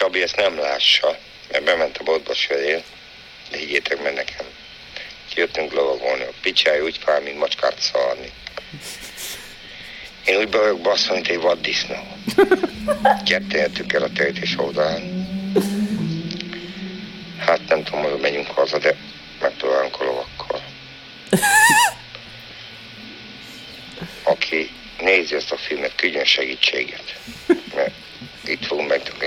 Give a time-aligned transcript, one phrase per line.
[0.00, 1.18] Csabi ezt nem lássa,
[1.50, 2.82] mert bement a boltba sörén,
[3.50, 4.46] de higgyétek meg nekem.
[5.34, 8.32] Jöttünk lovagolni, a picsája úgy fáj, mint macskát szarni.
[10.24, 11.96] Én úgy be vagyok basszva, mint egy vaddisznó.
[13.26, 15.28] Kettőjétük el a terítés oldalán.
[17.38, 18.96] Hát nem tudom, hogy menjünk haza, de
[19.40, 20.62] megpróbálunk a lovakkal.
[24.22, 24.70] Aki
[25.00, 27.18] nézi ezt a filmet, küldjön segítséget.
[27.74, 27.94] Mert
[28.44, 29.19] itt fogunk megdögleni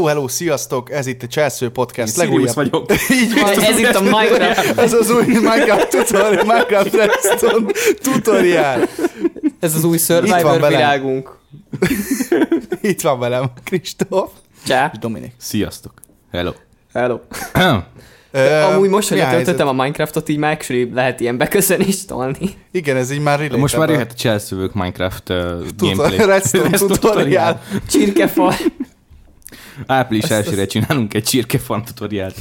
[0.00, 0.90] Hello, hello, sziasztok!
[0.90, 2.92] Ez itt a Cselsző Podcast Én Sirius vagyok.
[3.22, 3.60] Így van.
[3.62, 4.78] Ez itt a Minecraft.
[4.78, 7.70] Ez az új Minecraft tutorial, Minecraft Redstone
[8.02, 8.88] tutorial.
[9.60, 11.38] Ez az új Itt van Survivor világunk.
[12.80, 14.30] Itt van velem Kristóf
[14.66, 14.90] Csá.
[14.92, 15.32] és Dominik.
[15.36, 15.92] Sziasztok.
[16.32, 16.52] Hello.
[16.92, 17.18] Hello.
[18.30, 22.54] Ö, Amúgy most, hogy letöltöttem a Minecraftot, így már actually lehet ilyen beköszönést tolni.
[22.70, 23.60] Igen, ez így már relatable.
[23.60, 25.36] Most már jöhet a Cselszövők Minecraft uh,
[25.76, 26.16] gameplay.
[26.16, 27.60] Redstone tutorial.
[27.90, 28.54] Csirkefal.
[29.86, 32.34] Április elsőre csinálunk egy csirkefarm tutoriált.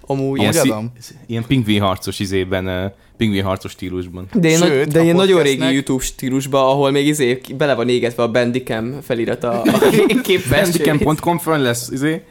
[0.00, 0.40] Amúgy.
[0.40, 0.92] Amúgy szí- adom.
[1.26, 4.28] ilyen pingvin harcos izében, uh, pingvin harcos stílusban.
[4.32, 8.22] De ilyen, Sőt, de ilyen nagyon régi YouTube stílusba, ahol még izé bele van égetve
[8.22, 9.72] a Bandicam felirat a, a
[10.22, 10.84] képfelső.
[10.84, 12.22] Bandicam.com fönn lesz, izé,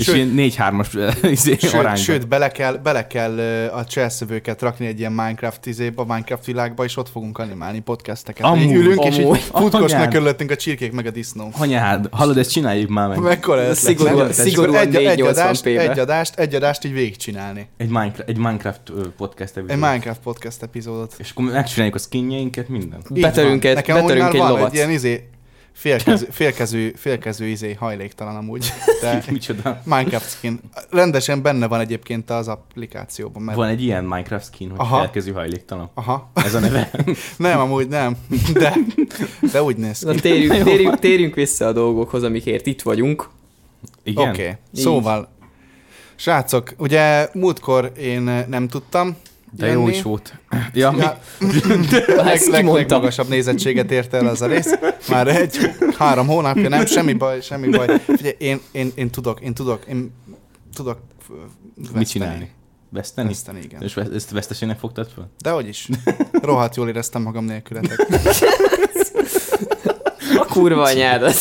[0.00, 1.96] és Sőt- ilyen 4-3-as izé, Sőt, arányban.
[1.96, 3.38] sőt, bele kell, bele kell
[3.72, 8.44] a cselszövőket rakni egy ilyen Minecraft izébe, a Minecraft világba, és ott fogunk animálni podcasteket.
[8.44, 8.60] Amúgy.
[8.62, 9.38] Így ülünk, és így Amúgy.
[9.40, 11.52] futkosnak körülöttünk a csirkék meg a disznók.
[11.58, 13.18] Anyád, hallod, ezt csináljuk már meg.
[13.18, 14.46] Mekkora ez Szigorúan- lett, nem?
[14.46, 15.28] szigorúan egy, egy, 480p-be.
[15.28, 17.68] adást, egy adást, egy adást így végigcsinálni.
[17.76, 18.80] Egy Minecraft, egy Minecraft
[19.16, 19.80] podcast Egy epizód.
[19.88, 21.14] Minecraft podcast epizódot.
[21.18, 23.00] És akkor megcsináljuk a skinjeinket, minden.
[23.08, 23.32] Van.
[23.60, 24.68] egy- amúgy már egy lovat.
[24.68, 25.28] egy ilyen izé,
[25.72, 28.72] félkezű, félkezű, félkezű izé hajléktalan amúgy.
[29.00, 29.80] De Micsoda.
[29.84, 30.60] Minecraft skin.
[30.90, 33.42] Rendesen benne van egyébként az applikációban.
[33.42, 33.56] Mert...
[33.56, 34.98] Van egy ilyen Minecraft skin, hogy Aha.
[34.98, 35.90] felkezű hajléktalan.
[35.94, 36.30] Aha.
[36.34, 36.90] Ez a neve.
[37.36, 38.16] Nem, amúgy nem.
[38.52, 38.76] De,
[39.52, 40.20] de úgy néz Na, ki.
[40.20, 43.28] térjünk, térjünk, térjünk vissza a dolgokhoz, amikért itt vagyunk.
[44.02, 44.28] Igen?
[44.28, 44.54] Oké, okay.
[44.74, 44.80] Így.
[44.80, 45.28] szóval,
[46.14, 49.16] srácok, ugye múltkor én nem tudtam
[49.50, 49.90] De jó jönni.
[49.96, 50.34] is volt.
[50.72, 50.94] Ja?
[50.98, 51.18] Ja,
[52.22, 54.78] leg, leg, legmagasabb nézettséget érte el az a rész.
[55.08, 55.58] Már egy,
[55.98, 58.00] három hónapja, nem, semmi baj, semmi baj.
[58.06, 60.14] Figyelj, én, én, én tudok, én tudok, én
[60.74, 60.98] tudok
[61.76, 61.98] veszteni.
[61.98, 62.50] Mit csinálni?
[62.90, 63.28] Veszteni?
[63.28, 63.82] Veszteni, igen.
[63.82, 65.30] És ezt vesztesének fogtad föl?
[65.42, 65.88] De hogy is.
[66.32, 68.06] Rohadt jól éreztem magam nélkületek.
[70.38, 71.36] A kurva anyádat.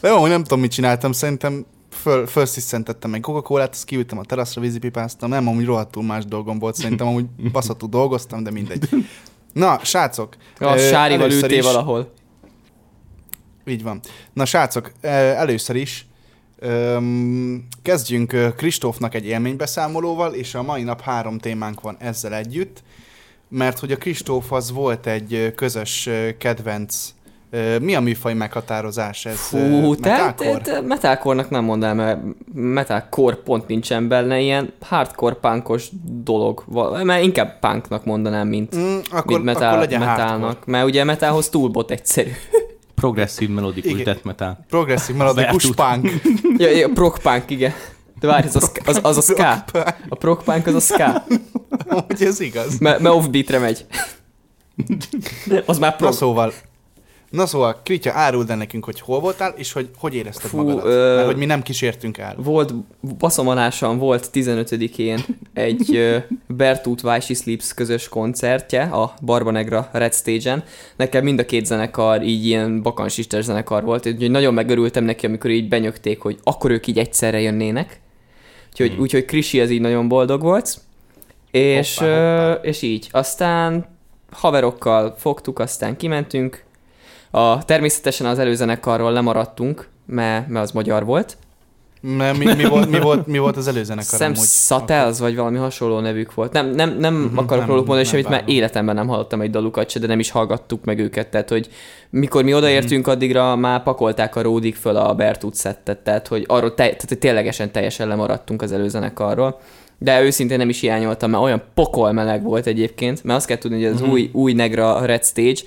[0.00, 1.66] De jó, nem tudom, mit csináltam, szerintem
[2.06, 6.74] föl, felsziszentettem egy Coca-Colát, azt kiültem a teraszra, vízipipáztam, nem, amúgy rohadtul más dolgom volt,
[6.74, 8.88] szerintem amúgy baszatú dolgoztam, de mindegy.
[9.52, 10.36] Na, srácok.
[10.58, 12.12] A sárival ültél is- valahol.
[13.66, 14.00] Így van.
[14.32, 16.06] Na, srácok, először is
[16.58, 22.82] öm, kezdjünk Kristófnak egy élménybeszámolóval, és a mai nap három témánk van ezzel együtt,
[23.48, 27.14] mert hogy a Kristóf az volt egy közös kedvenc
[27.80, 29.36] Mi a műfaj meghatározás ez?
[29.38, 29.58] Fú,
[29.90, 30.58] metalcore?
[30.58, 32.18] te, te metalcore-nak nem mondanám, mert
[32.54, 35.88] metalcore pont nincsen benne, ilyen hardcore punkos
[36.24, 36.64] dolog,
[37.02, 40.70] mert inkább punknak mondanám, mint, Mm, akkor, mint metal, akkor legyen metalnak, hardcore.
[40.72, 42.30] mert ugye metalhoz túlbot egyszerű.
[42.94, 44.04] Progresszív melodikus Igen.
[44.04, 44.58] death metal.
[44.68, 46.10] Progresszív melodikus punk.
[46.62, 47.72] ja, ja, prog punk, igen.
[48.20, 49.64] De várj, az a, ska- az, az a ska.
[50.08, 51.24] A prog punk az a ska.
[51.88, 52.78] Hogy ez igaz.
[52.78, 53.86] Mert me offbeatre megy.
[55.66, 56.12] Az már Na prog.
[56.12, 56.52] szóval,
[57.36, 60.84] na szóval, Kritya, áruld el nekünk, hogy hol voltál, és hogy hogy érezted Fú, magadat.
[60.84, 62.34] ö- Mert hogy mi nem kísértünk el.
[62.38, 62.74] Volt,
[63.18, 65.24] baszomalásan volt 15-én
[65.54, 66.14] egy
[66.46, 70.64] Bertut Weissi Sleeps közös koncertje a Barbanegra Red Stage-en.
[70.96, 75.50] Nekem mind a két zenekar így ilyen bakansistes zenekar volt, úgyhogy nagyon megörültem neki, amikor
[75.50, 78.00] így benyögték, hogy akkor ők így egyszerre jönnének.
[78.70, 79.00] Úgyhogy, Hmm.
[79.00, 80.76] úgyhogy Krisi az így nagyon boldog volt.
[81.50, 82.60] És, Hoppá, hoppá.
[82.62, 83.08] és így.
[83.10, 83.86] Aztán
[84.30, 86.64] haverokkal fogtuk, aztán kimentünk.
[87.36, 91.36] A, természetesen az előzenekarról lemaradtunk, mert, mert az magyar volt.
[92.00, 94.34] Nem, mi, mi, volt, mi, volt, mi volt az előzenekar Sam?
[94.34, 96.52] Satels, vagy valami hasonló nevük volt.
[96.52, 99.50] Nem, nem, nem Mhm, akarok nem- róluk mondani nem semmit, mert életemben nem hallottam egy
[99.50, 101.28] dalukat se, de nem is hallgattuk meg őket.
[101.28, 101.68] Tehát, hogy
[102.10, 106.74] mikor mi odaértünk, addigra már pakolták a ródik föl a Bertut szettet, tehát, hogy arról
[106.74, 109.60] te, tehát, hogy ténylegesen teljesen lemaradtunk az előzenekarról.
[109.98, 113.84] De őszintén nem is hiányoltam, mert olyan pokol meleg volt egyébként, mert azt kell tudni,
[113.84, 115.60] hogy az új, új Negra Red Stage,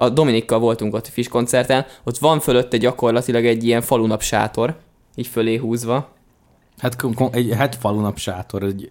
[0.00, 4.76] a Dominikkal voltunk ott a Fish koncerten, ott van fölötte gyakorlatilag egy ilyen falunap sátor,
[5.14, 6.08] így fölé húzva.
[6.78, 6.96] Hát
[7.30, 8.90] egy hát falunap sátor, egy,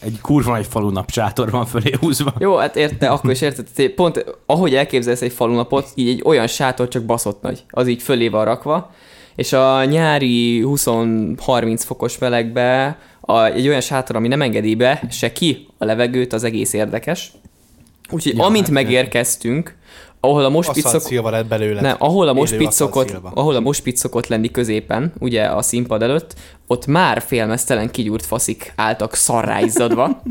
[0.00, 2.34] egy kurva egy falunap sátor van fölé húzva.
[2.38, 6.88] Jó, hát érte, akkor is érted, pont ahogy elképzelsz egy falunapot, így egy olyan sátor
[6.88, 8.90] csak baszott nagy, az így fölé van rakva,
[9.34, 15.32] és a nyári 20-30 fokos melegbe a, egy olyan sátor, ami nem engedi be se
[15.32, 17.32] ki a levegőt, az egész érdekes.
[18.10, 19.74] Úgyhogy Ja, amint hát, megérkeztünk,
[20.26, 21.30] ahol a mospit szok...
[21.30, 21.80] lett belőle.
[21.80, 26.34] Nem, ahol a mospit szokott, ahol a mospit szokott lenni középen, ugye a színpad előtt,
[26.66, 30.22] ott már félmeztelen kigyúrt faszik álltak szarráizzadva,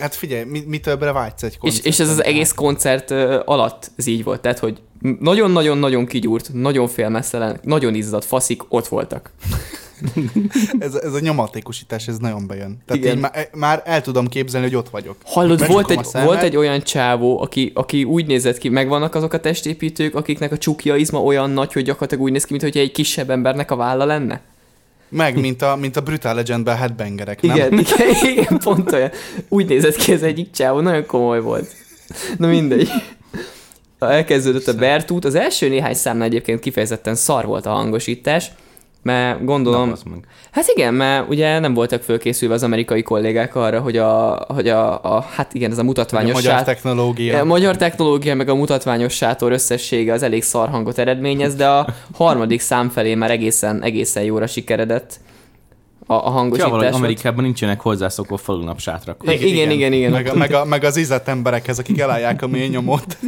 [0.00, 1.92] Hát figyelj, mi, mi többre vágysz egy és, koncerten?
[1.92, 3.10] és ez az egész koncert
[3.44, 4.80] alatt ez így volt, tehát hogy
[5.20, 9.30] nagyon-nagyon-nagyon kigyúrt, nagyon félmeztelen, nagyon izzadt faszik ott voltak.
[10.78, 12.78] Ez, ez a nyomatékosítás, ez nagyon bejön.
[12.86, 13.16] Tehát Igen.
[13.16, 15.16] így már, már el tudom képzelni, hogy ott vagyok.
[15.24, 19.40] Hallod, volt egy, volt egy olyan csávó, aki, aki úgy nézett ki, megvannak azok a
[19.40, 23.30] testépítők, akiknek a csukja izma olyan nagy, hogy gyakorlatilag úgy néz ki, mintha egy kisebb
[23.30, 24.40] embernek a válla lenne?
[25.08, 27.56] Meg, mint a, mint a Brutal Legendben headbangerek, nem?
[27.56, 29.10] Igen, igen, igen, pont olyan.
[29.48, 31.74] Úgy nézett ki az egyik csávó, nagyon komoly volt.
[32.38, 32.88] Na mindegy.
[33.98, 35.24] Elkezdődött a Bertút.
[35.24, 38.50] Az első néhány számnál egyébként kifejezetten szar volt a hangosítás,
[39.02, 39.88] mert gondolom...
[39.88, 40.24] Na, meg.
[40.50, 45.02] Hát igen, mert ugye nem voltak fölkészülve az amerikai kollégák arra, hogy a, hogy a,
[45.16, 47.40] a hát igen, ez a A mutatványos magyar sát- technológia.
[47.40, 51.86] a magyar technológia meg a mutatványos sátor összessége az elég szar hangot eredményez, de a
[52.14, 55.20] harmadik szám felé már egészen, egészen jóra sikeredett
[56.10, 56.70] a, a Ja, hangosítás.
[56.70, 59.20] valahogy Amerikában nincsenek hozzászokva falunap sátrak.
[59.24, 60.10] Igen, igen, igen, igen.
[60.10, 63.16] Meg, a, meg, a, meg az izzett emberekhez, akik elállják a mély nyomot.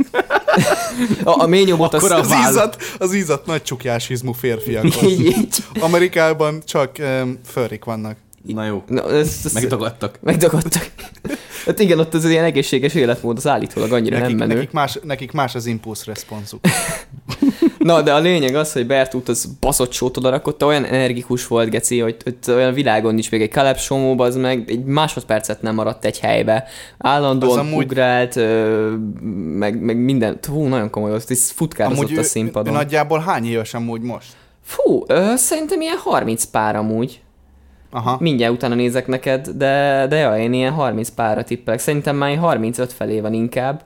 [1.24, 4.32] A, a mély nyomot az, Az izzat, az izzat nagy csukjás izmú
[5.08, 5.56] így.
[5.80, 8.16] Amerikában csak um, fölrik vannak.
[8.42, 10.18] Na jó, Na, ez, ez, megdagadtak.
[10.20, 10.90] megdagadtak.
[11.66, 14.54] Hát igen, ott az ilyen egészséges életmód, az állítólag annyira Nekik, nem menő.
[14.60, 16.60] nekik, más, nekik más az impulsz responsuk.
[17.82, 21.70] Na, de a lényeg az, hogy Bertut az baszott sót oda rakott, olyan energikus volt,
[21.70, 25.74] Geci, hogy, hogy olyan világon nincs még egy Caleb Somó, az meg egy másodpercet nem
[25.74, 26.64] maradt egy helybe.
[26.98, 27.84] Állandóan Az amúgy...
[27.84, 28.90] ugrált, ö,
[29.56, 30.38] meg, meg minden.
[30.48, 32.72] Hú, nagyon komoly volt, ez futkározott Amúgy a ő, ő színpadon.
[32.72, 34.32] nagyjából hány éves amúgy most?
[34.64, 37.20] Fú, ö, szerintem ilyen 30 pár amúgy.
[37.90, 38.16] Aha.
[38.20, 41.80] Mindjárt utána nézek neked, de, de ja, én ilyen 30 párra tippelek.
[41.80, 43.82] Szerintem már ilyen 35 felé van inkább.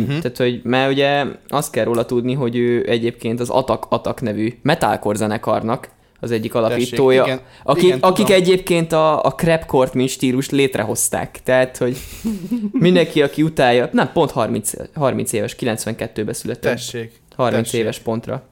[0.00, 0.08] Mhm.
[0.08, 0.22] uh-huh.
[0.22, 4.54] Tehát, hogy, mert ugye azt kell róla tudni, hogy ő egyébként az Atak Atak nevű
[4.62, 5.88] metalcore zenekarnak
[6.20, 7.40] az egyik alapítója, igen.
[7.62, 8.40] akik, Igen, akik tudom.
[8.40, 11.40] egyébként a, a crapcore mint stílust létrehozták.
[11.42, 11.96] Tehát, hogy
[12.72, 16.72] mindenki, aki utálja, nem, pont 30, 30 éves, 92-ben született.
[16.72, 17.12] Tessék.
[17.36, 17.80] 30 tessék.
[17.80, 18.42] éves pontra.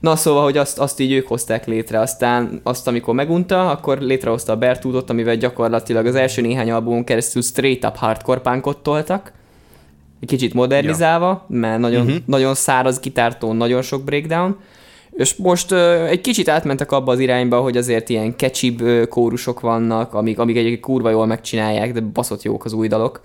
[0.00, 4.52] Na szóval, hogy azt, azt így ők hozták létre, aztán azt, amikor megunta, akkor létrehozta
[4.52, 9.32] a Bertudot, amivel gyakorlatilag az első néhány albumon keresztül straight up hardcore punkot toltak,
[10.20, 12.18] egy kicsit modernizálva, mert nagyon, uh-huh.
[12.26, 14.56] nagyon száraz gitártón, nagyon sok breakdown,
[15.12, 18.76] és most ö, egy kicsit átmentek abba az irányba, hogy azért ilyen catchy
[19.08, 23.20] kórusok vannak, amik, amik egyébként kurva jól megcsinálják, de baszott jók az új dalok.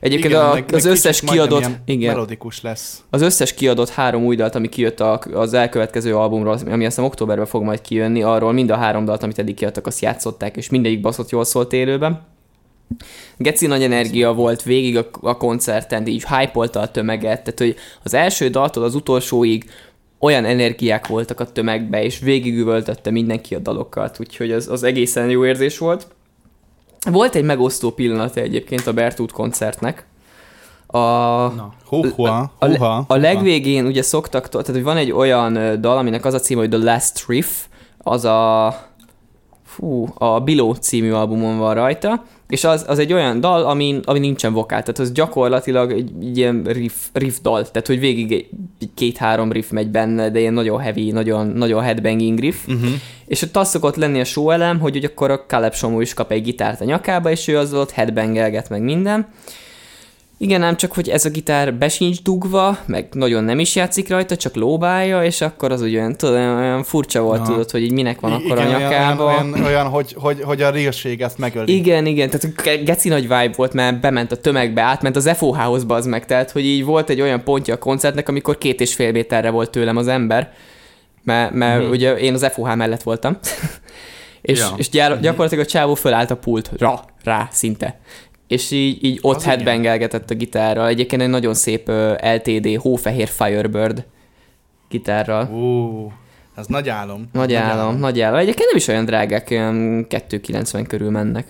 [0.00, 3.02] Egyébként Igen, a, meg- az meg összes kiadott, igen, Melodikus lesz.
[3.10, 7.04] az összes kiadott három új dalt, ami kijött a, az elkövetkező albumról, ami azt hiszem
[7.04, 10.68] októberben fog majd kijönni, arról mind a három dalt, amit eddig kiadtak, azt játszották, és
[10.68, 12.20] mindegyik baszott jól szólt élőben.
[13.36, 18.14] Geci nagy energia volt végig a, a koncerten, így hype a tömeget, tehát hogy az
[18.14, 19.70] első daltól az utolsóig
[20.18, 25.44] olyan energiák voltak a tömegbe, és végigüvöltötte mindenki a dalokat, úgyhogy az, az egészen jó
[25.44, 26.06] érzés volt.
[27.10, 30.06] Volt egy megosztó pillanata egyébként a Bertut koncertnek.
[30.86, 31.72] A, Na.
[32.58, 33.04] A, húha.
[33.08, 36.70] a legvégén ugye szoktak, tehát hogy van egy olyan dal, aminek az a címe, hogy
[36.70, 37.48] The Last Riff,
[37.98, 38.68] az a
[39.68, 44.18] fú, a Below című albumon van rajta, és az, az egy olyan dal, ami, ami
[44.18, 48.48] nincsen vokál, tehát az gyakorlatilag egy, egy ilyen riff, riff dal, tehát hogy végig
[48.94, 52.90] két-három riff megy benne, de ilyen nagyon heavy, nagyon, nagyon headbanging riff, Uh-huh.
[53.26, 56.14] és ott az szokott lenni a show elem, hogy, hogy akkor a Caleb Somó is
[56.14, 59.26] kap egy gitárt a nyakába, és ő azzal ott headbangelget meg minden.
[60.40, 64.08] Igen, ám csak, hogy ez a gitár be sincs dugva, meg nagyon nem is játszik
[64.08, 67.48] rajta, csak lóbálja, és akkor az olyan, tudod, olyan, furcsa volt, Aha.
[67.50, 69.24] tudod, hogy így minek van akkor a igen, nyakába.
[69.24, 71.76] Olyan, olyan, olyan hogy, hogy, hogy a realség ezt megöli.
[71.76, 75.84] Igen, igen, tehát ge- geci nagy vibe volt, mert bement a tömegbe, átment az FOH-hoz
[75.84, 79.12] bazd meg, tehát hogy így volt egy olyan pontja a koncertnek, amikor két és fél
[79.12, 80.52] méterre volt tőlem az ember,
[81.22, 81.90] mert, mert Mhm.
[81.90, 83.38] ugye én az FOH mellett voltam,
[84.40, 84.66] és, Ja.
[84.76, 87.98] és gyár, gyakorlatilag a csávó fölállt a pultra, rá szinte.
[88.48, 90.86] És így, így ott headbangelgetett a gitárral.
[90.86, 91.90] Egyébként egy nagyon szép
[92.22, 94.04] LTD hófehér Firebird
[94.88, 95.48] gitárral.
[95.48, 96.12] Ú,
[96.56, 97.28] ez nagy álom.
[97.32, 98.38] Nagy állam, nagy állam.
[98.38, 101.46] Egyébként nem is olyan drágák, olyan 290 körül mennek.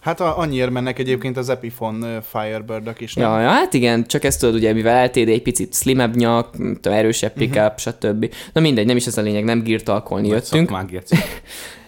[0.00, 3.30] Hát a, annyiért mennek egyébként az Epiphone ö, Firebird-ök is, nem?
[3.30, 7.32] Ja, ja, hát igen, csak ezt tudod, ugye, mivel LTD egy picit slimebb nyak, erősebb
[7.32, 8.34] pick-up, stb.
[8.52, 10.68] Na mindegy, nem is ez a lényeg, nem girtalkolni jöttünk.
[10.68, 11.16] Szakmák, Geci.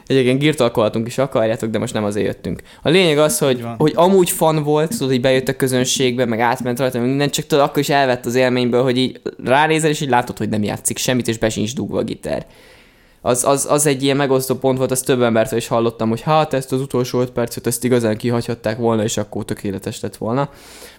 [0.06, 2.62] Egyébként girtalkolhatunk is akarjátok, de most nem azért jöttünk.
[2.82, 6.78] A lényeg az, hogy, hogy amúgy fan volt, tudod, hogy bejött a közönségbe, meg átment
[6.78, 10.08] rajta, meg minden, csak tudod, akkor is elvett az élményből, hogy így ránézel, és így
[10.08, 12.46] látod, hogy nem játszik semmit, és be sincs dugva a gitár.
[13.20, 16.54] Az, az, az egy ilyen megosztó pont volt, azt több embertől is hallottam, hogy hát
[16.54, 20.50] ezt az utolsó öt percet, ezt igazán kihagyhatták volna, és akkor tökéletes lett volna.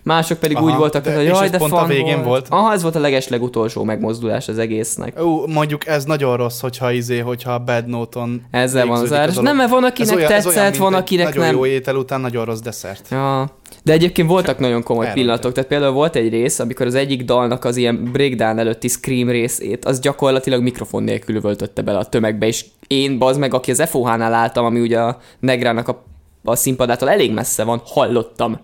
[0.05, 2.25] Mások pedig Aha, úgy voltak, de- hogy jaj, de pont a végén volt.
[2.25, 2.47] volt?
[2.49, 5.21] Aha, ez volt a legesleg utolsó megmozdulás az egésznek.
[5.23, 9.37] Ú, mondjuk ez nagyon rossz, hogyha izé, hogyha a Bad Note-on Ezzel van az.
[9.37, 11.55] Nem, mert van, akinek olyan- tetszett, olyan, van, akinek nagyon nem.
[11.55, 13.07] jó étel után nagyon rossz desszert.
[13.11, 13.49] Ja.
[13.83, 17.65] De egyébként voltak nagyon komoly pillanatok, tehát például volt egy rész, amikor az egyik dalnak
[17.65, 22.65] az ilyen breakdown előtti scream részét, az gyakorlatilag mikrofon nélkül üvöltötte bele a tömegbe, és
[22.87, 26.03] én, bazd meg, aki az FOH-nál álltam, ami ugye a Negrának a,
[26.43, 28.59] a színpadától elég messze van, hallottam.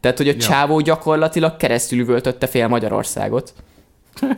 [0.00, 0.38] Tehát, hogy a ja.
[0.38, 3.52] csávó gyakorlatilag keresztül üvöltötte fél Magyarországot.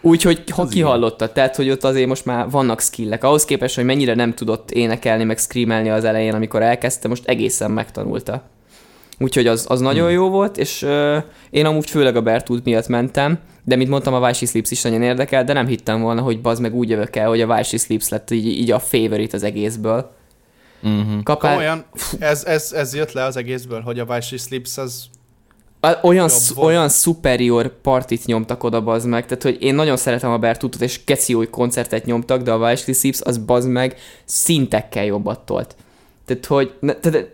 [0.00, 3.24] Úgyhogy ha kihallotta, tehát hogy ott azért most már vannak skillek.
[3.24, 7.70] Ahhoz képest, hogy mennyire nem tudott énekelni, meg screamelni az elején, amikor elkezdte, most egészen
[7.70, 8.42] megtanulta.
[9.18, 11.16] Úgyhogy az, az nagyon jó volt, és uh,
[11.50, 15.02] én amúgy főleg a Bertult miatt mentem, de mint mondtam, a Vási Sleeps is nagyon
[15.02, 18.08] érdekel, de nem hittem volna, hogy bazd meg úgy jövök el, hogy a Vási Sleeps
[18.08, 20.10] lett így, így a favorite az egészből.
[20.80, 21.18] Mhm.
[21.22, 21.84] Kapál, Komolyan,
[22.18, 25.04] ez, ez, ez jött le az egészből, hogy a Vice Sleeps az...
[26.02, 29.26] Olyan, sz- olyan superior partit nyomtak oda, bazd meg.
[29.26, 32.92] Tehát, hogy én nagyon szeretem a Bertutot, és keci jó koncertet nyomtak, de a Weisli
[32.92, 35.76] Sips az bazd meg szintekkel jobbat tolt.
[36.24, 37.28] Tehát, hogy ne, tehát,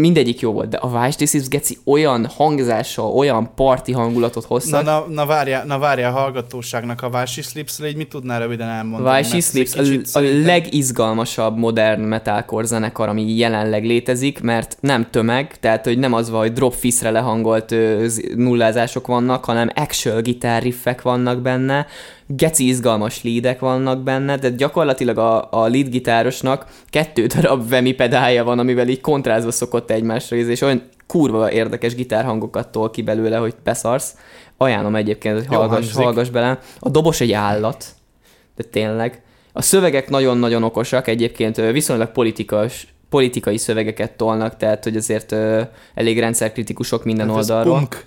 [0.00, 4.84] mindegyik jó volt, de a Weisli Sips geci olyan hangzással, olyan parti hangulatot Na, hoztak.
[4.84, 9.16] na, na, várjál, na várjál a hallgatóságnak a Vice Sleeps-re, így mit tudnál röviden elmondani?
[9.16, 15.84] Vice ez a, a legizgalmasabb modern metalcore zenekar, ami jelenleg létezik, mert nem tömeg, tehát
[15.84, 21.40] hogy nem az van, hogy drop fizre lehangolt ö, nullázások vannak, hanem actual gitárriffek vannak
[21.40, 21.86] benne,
[22.26, 28.44] geci izgalmas leadek vannak benne, de gyakorlatilag a, a lead gitárosnak kettő darab vemi pedálja
[28.44, 33.54] van, amivel így kontrázva szokott egymásra és olyan kurva érdekes gitárhangokat tol ki belőle, hogy
[33.64, 34.16] beszarsz.
[34.56, 36.58] Ajánlom egyébként, hogy hallgass, hallgass bele.
[36.78, 37.86] A dobos egy állat,
[38.56, 39.22] de tényleg.
[39.52, 45.62] A szövegek nagyon-nagyon okosak, egyébként viszonylag politikas, politikai szövegeket tolnak, tehát hogy azért ö,
[45.94, 47.76] elég rendszerkritikusok minden Hát ez oldalról.
[47.76, 48.04] punk.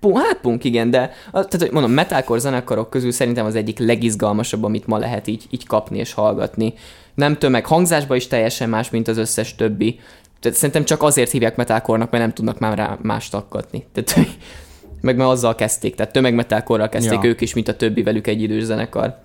[0.00, 4.64] Punk, hát punk, igen, de tehát, hogy mondom, metalcore zenekarok közül szerintem az egyik legizgalmasabb,
[4.64, 6.74] amit ma lehet így, így kapni és hallgatni.
[7.14, 10.00] Nem tömeg, hangzásban is teljesen más, mint az összes többi.
[10.40, 13.86] Tehát szerintem csak azért hívják metalcore-nak, mert nem tudnak már rá mást akkatni.
[13.92, 14.28] Tehát,
[15.00, 17.28] meg mert azzal kezdték, tehát tömegmetalcore kezdték Ja.
[17.28, 19.18] ők is, mint a többi velük egy idős zenekar.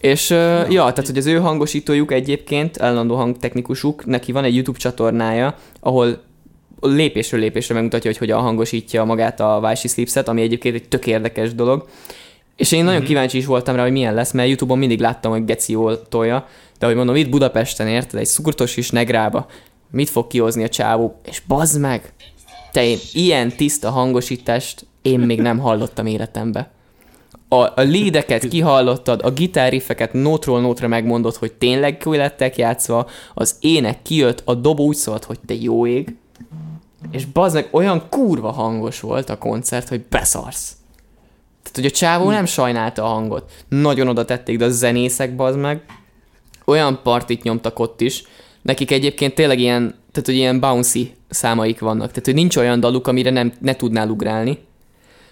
[0.00, 4.54] És uh, ja, ja, tehát hogy az ő hangosítójuk egyébként, állandó hangtechnikusuk, neki van egy
[4.54, 6.22] YouTube csatornája, ahol
[6.80, 11.54] lépésről lépésre megmutatja, hogy hogyan hangosítja magát a Vási Sleeps-et, ami egyébként egy tök érdekes
[11.54, 11.88] dolog.
[12.56, 15.44] És én nagyon kíváncsi is voltam rá, hogy milyen lesz, mert YouTube-on mindig láttam, hogy
[15.44, 16.46] Geci jól tolja,
[16.78, 19.46] de hogy mondom, itt Budapesten érted, egy szurtos is negrába,
[19.90, 22.12] mit fog kihozni a csávó, és bazd meg,
[22.72, 26.70] te én ilyen tiszta hangosítást én még nem hallottam életembe.
[27.48, 33.56] A, a leadeket kihallottad, a gitárriffeket nótról nótra megmondod, hogy tényleg ki lettek játszva, az
[33.60, 36.16] ének kijött, a dobó úgy szólt, hogy te jó ég,
[37.10, 40.76] és bazd olyan kurva hangos volt a koncert, hogy beszarsz.
[41.62, 43.50] Tehát, hogy a csávó nem sajnálta a hangot.
[43.68, 45.84] Nagyon oda tették, de a zenészek bazd meg,
[46.64, 48.24] olyan partit nyomtak ott is,
[48.62, 49.82] nekik egyébként tényleg ilyen,
[50.12, 54.08] tehát hogy ilyen bouncy számaik vannak, tehát hogy nincs olyan daluk, amire nem, ne tudnál
[54.08, 54.58] ugrálni.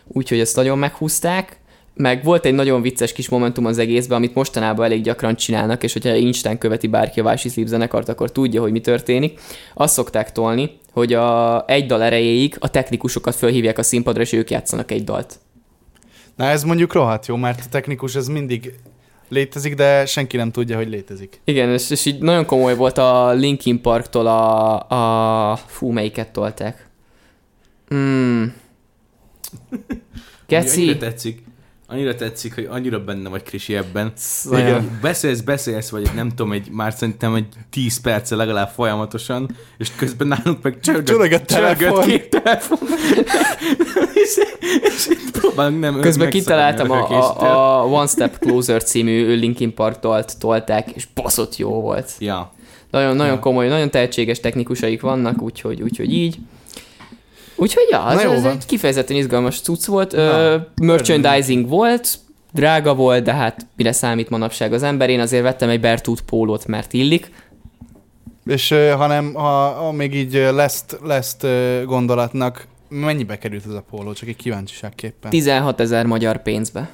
[0.07, 1.59] Úgyhogy ezt nagyon meghúzták,
[1.95, 5.93] meg volt egy nagyon vicces kis momentum az egészben, amit mostanában elég gyakran csinálnak, és
[5.93, 9.41] hogyha Instán követi bárki a Vási Sleep zenekart, akkor tudja, hogy mi történik.
[9.75, 14.51] Azt szokták tolni, hogy a egy dal erejéig a technikusokat fölhívják a színpadra, és ők
[14.51, 15.39] játszanak egy dalt.
[16.37, 18.75] Na ez mondjuk rohadt jó, mert a technikus ez mindig
[19.29, 21.41] létezik, de senki nem tudja, hogy létezik.
[21.45, 25.57] Igen, és, és így nagyon komoly volt a Linkin Parktól a, a...
[25.57, 26.89] Fú, melyiket tolták?
[27.89, 28.55] Hmm.
[29.71, 29.83] Annyira
[30.47, 30.97] Geci.
[30.97, 31.43] tetszik,
[31.87, 34.13] annyira tetszik, hogy annyira benne vagy Krisi ebben.
[34.51, 34.99] Igen.
[35.03, 40.27] Beszélsz, beszélsz, vagy nem tudom, egy, már szerintem egy 10 perce legalább folyamatosan, és közben
[40.27, 42.05] nálunk meg csörgött, Csörög a telefon.
[42.07, 42.79] két telefon.
[44.15, 44.37] és,
[44.83, 50.01] és itt próbálunk nem Közben kitaláltam a, a, a One Step Closer című Linkin Park
[50.01, 52.11] dalt tolták, és baszott jó volt.
[52.19, 52.53] Ja.
[52.91, 53.39] Nagyon, nagyon Ja.
[53.39, 56.39] komoly, nagyon tehetséges technikusaik vannak, úgyhogy, úgyhogy így.
[57.57, 58.53] Úgyhogy ja, Na ez, van.
[58.53, 60.13] egy kifejezetten izgalmas cucc volt.
[60.13, 62.19] Na, Ö, merchandising volt,
[62.53, 65.11] drága volt, de hát mire számít manapság az ember.
[65.11, 67.31] Én azért vettem egy Bertut pólót, mert illik.
[68.47, 71.37] És ö, hanem ha, ha még így lesz, lesz
[71.85, 74.13] gondolatnak, mennyibe került ez a póló?
[74.13, 75.31] Csak egy kíváncsiságképpen.
[75.31, 76.91] 16 ezer magyar pénzbe.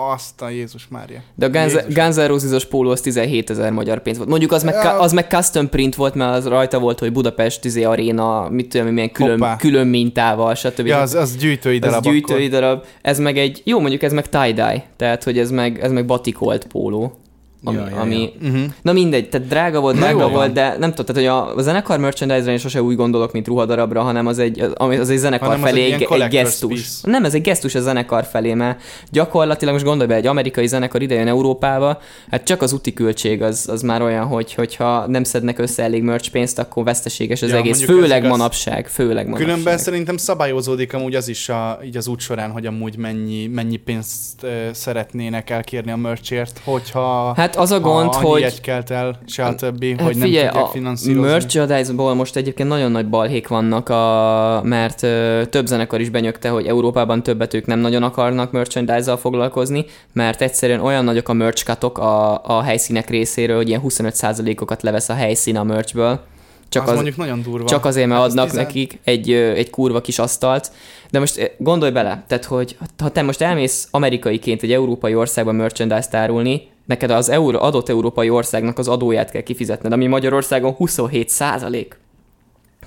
[0.00, 1.20] Azt a Jézus Mária.
[1.34, 1.72] De a Guns.
[1.88, 4.28] Guns N' Roses-os póló az 17 ezer magyar pénz volt.
[4.28, 4.98] Mondjuk az meg, Ja.
[5.00, 8.86] az meg custom print volt, mert az rajta volt, hogy Budapest izé arena, mit tudom,
[8.86, 9.56] milyen külön, Hoppá.
[9.56, 10.86] külön mintával, stb.
[10.86, 12.60] Ja, az, az gyűjtői darab gyűjtői akkor.
[12.60, 12.84] darab.
[13.02, 16.66] Ez meg egy, jó mondjuk ez meg tie-dye, tehát hogy ez meg, ez meg batikolt
[16.66, 17.18] póló.
[17.64, 18.00] Ami, Ja, ja, ja.
[18.00, 18.60] ami Uh-huh.
[18.82, 20.52] Na mindegy, tehát drága volt, drága jó volt, van.
[20.52, 24.02] de nem tudom, tehát hogy a, a zenekar merchandise-re én sose úgy gondolok, mint ruhadarabra,
[24.02, 26.68] hanem az egy, az, ami- az egy zenekar Hanem felé egy egy, gesztus.
[26.72, 27.10] piece.
[27.10, 31.02] Nem, ez egy gesztus a zenekar felé, mert gyakorlatilag most gondolj be, egy amerikai zenekar
[31.02, 32.00] idejön Európába,
[32.30, 36.02] hát csak az úti költség az, az már olyan, hogy hogyha nem szednek össze elég
[36.02, 38.30] merch pénzt, akkor veszteséges az Ja, egész, ez főleg igaz.
[38.30, 39.46] manapság, főleg manapság.
[39.48, 43.76] Különben szerintem szabályozódik amúgy az is a, így az út során, hogy amúgy mennyi, mennyi
[43.76, 49.18] pénzt szeretnének elkérni a merchért, hogyha Hát az a gond, annyi hogy jegy kelt el,
[49.26, 51.30] se a többi, Hát hogy nem figyelj, tudják a finanszírozni.
[51.30, 56.66] merchandise-ból most egyébként nagyon nagy balhék vannak, a, mert ö, több zenekar is benyögte, hogy
[56.66, 62.40] Európában többet ők nem nagyon akarnak merchandise-zal foglalkozni, mert egyszerűen olyan nagyok a merch a,
[62.44, 66.20] a helyszínek részéről, hogy ilyen 25%-okat levesz a helyszín a merchből.
[66.68, 67.66] Csak az, az, mondjuk nagyon durva.
[67.68, 70.70] csak azért, mert Hát adnak tizen- nekik egy, egy kurva kis asztalt.
[71.10, 76.14] De most gondolj bele, tehát hogy ha te most elmész amerikaiként egy európai országba merchandise-t
[76.14, 81.98] árulni, neked az euró, adott európai országnak az adóját kell kifizetned, ami Magyarországon 27 százalék.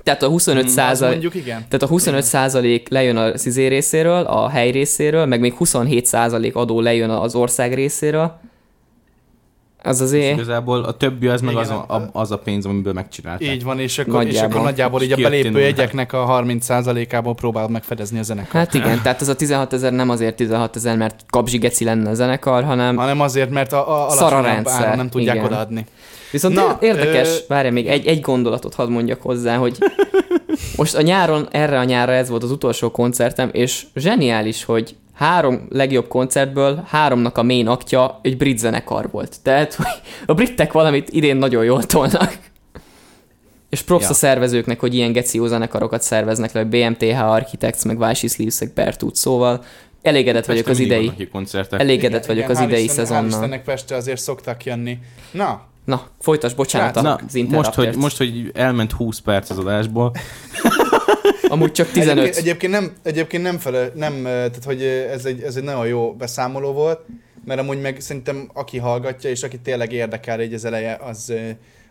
[0.02, 1.56] Tehát a 25 Mm, százalék, mondjuk igen.
[1.68, 6.56] tehát a 25 százalék lejön a szizé részéről, a hely részéről, meg még 27 százalék
[6.56, 8.40] adó lejön az ország részéről.
[9.84, 10.32] Az És azért...
[10.32, 13.48] igazából a többi az meg Igen, az a, a, az a pénz, amiből megcsinálták.
[13.48, 14.48] Így van, és akkor Nagyjából.
[14.48, 18.60] és akkor nagyjából így a belépő jegyeknek a 30%-ából próbál megfedezni a zenekar.
[18.60, 22.14] Hát igen, tehát az a 16 ezer nem azért 16 ezer, mert kapzsigeci lenne a
[22.14, 25.46] zenekar, hanem Hanem azért, mert a, a Szar a alacsonyabb rendszer, áron nem tudják igen.
[25.46, 25.86] odaadni.
[26.30, 27.38] Viszont Na, érdekes, ö...
[27.48, 29.78] várj még egy, egy gondolatot hadd mondjak hozzá, hogy
[30.76, 35.66] most a nyáron, erre a nyárra ez volt az utolsó koncertem, és zseniális, hogy három
[35.70, 39.36] legjobb koncertből háromnak a main aktja egy brit zenekar volt.
[39.42, 39.86] Tehát, hogy
[40.26, 42.38] a britek valamit idén nagyon jól tolnak.
[43.68, 44.08] És props Ja.
[44.10, 49.16] a szervezőknek, hogy ilyen geció zenekarokat szerveznek le, BMTH Architects, meg Vási Sleeves, meg Bertut,
[49.16, 49.64] szóval
[50.02, 51.12] elégedett vagyok az idei,
[51.70, 53.28] elégedett vagyok az hál' idei Isten- Hál' szezonnal.
[53.28, 54.98] Istennek Pestre azért szoktak jönni.
[55.30, 60.12] Na, Na, folytas, bocsánat Na, az most hogy, most, hogy elment 20 perc az adásból,
[61.52, 62.18] Amúgy csak 15.
[62.18, 66.14] Egyébként, egyébként nem, egyébként nem, fele, nem, tehát hogy ez egy, ez egy nagyon jó
[66.14, 67.00] beszámoló volt,
[67.44, 71.32] mert amúgy meg szerintem aki hallgatja, és aki tényleg érdekel egy az eleje, az,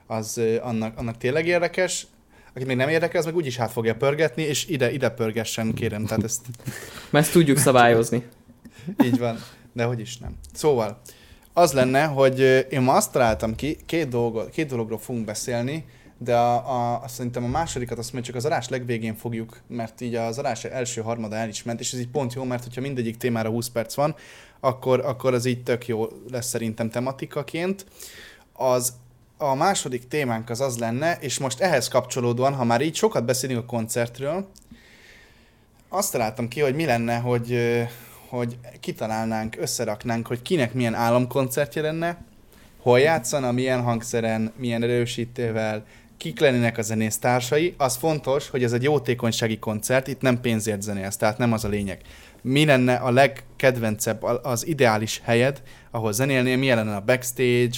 [0.07, 2.07] az annak, annak tényleg érdekes.
[2.55, 6.05] Aki még nem érdekel, az meg úgyis hát fogja pörgetni, és ide, ide pörgessen, kérem,
[6.05, 6.41] tehát ezt
[7.09, 8.23] Mert ezt tudjuk szabályozni.
[9.03, 9.37] így van,
[9.73, 10.35] de hogy is nem.
[10.53, 11.01] Szóval,
[11.53, 15.85] az lenne, hogy én ma azt találtam ki, két, dolgot, két dologról fogunk beszélni,
[16.23, 20.15] de a, a, szerintem a másodikat azt majd csak az adás legvégén fogjuk, mert így
[20.15, 23.17] az adás első harmada el is ment, és ez így pont jó, mert hogyha mindegyik
[23.17, 24.15] témára 20 perc van,
[24.59, 27.85] akkor, akkor az így tök jó lesz szerintem tematikaként.
[28.53, 28.93] Az
[29.37, 33.59] a második témánk az az lenne, és most ehhez kapcsolódóan, ha már így sokat beszélünk
[33.59, 34.47] a koncertről,
[35.89, 37.59] azt találtam ki, hogy mi lenne, hogy,
[38.29, 42.17] hogy kitalálnánk, összeraknánk, hogy kinek milyen államkoncertje lenne,
[42.81, 45.85] hol játszana, milyen hangszeren, milyen erősítővel,
[46.21, 47.73] kik lennének a zenésztársai.
[47.77, 51.67] Az fontos, hogy ez egy jótékonysági koncert, itt nem pénzért zenélsz, tehát nem az a
[51.67, 52.01] lényeg.
[52.41, 57.77] Mi lenne a legkedvencebb, az ideális helyed, ahol zenélnél, milyen lenne a backstage,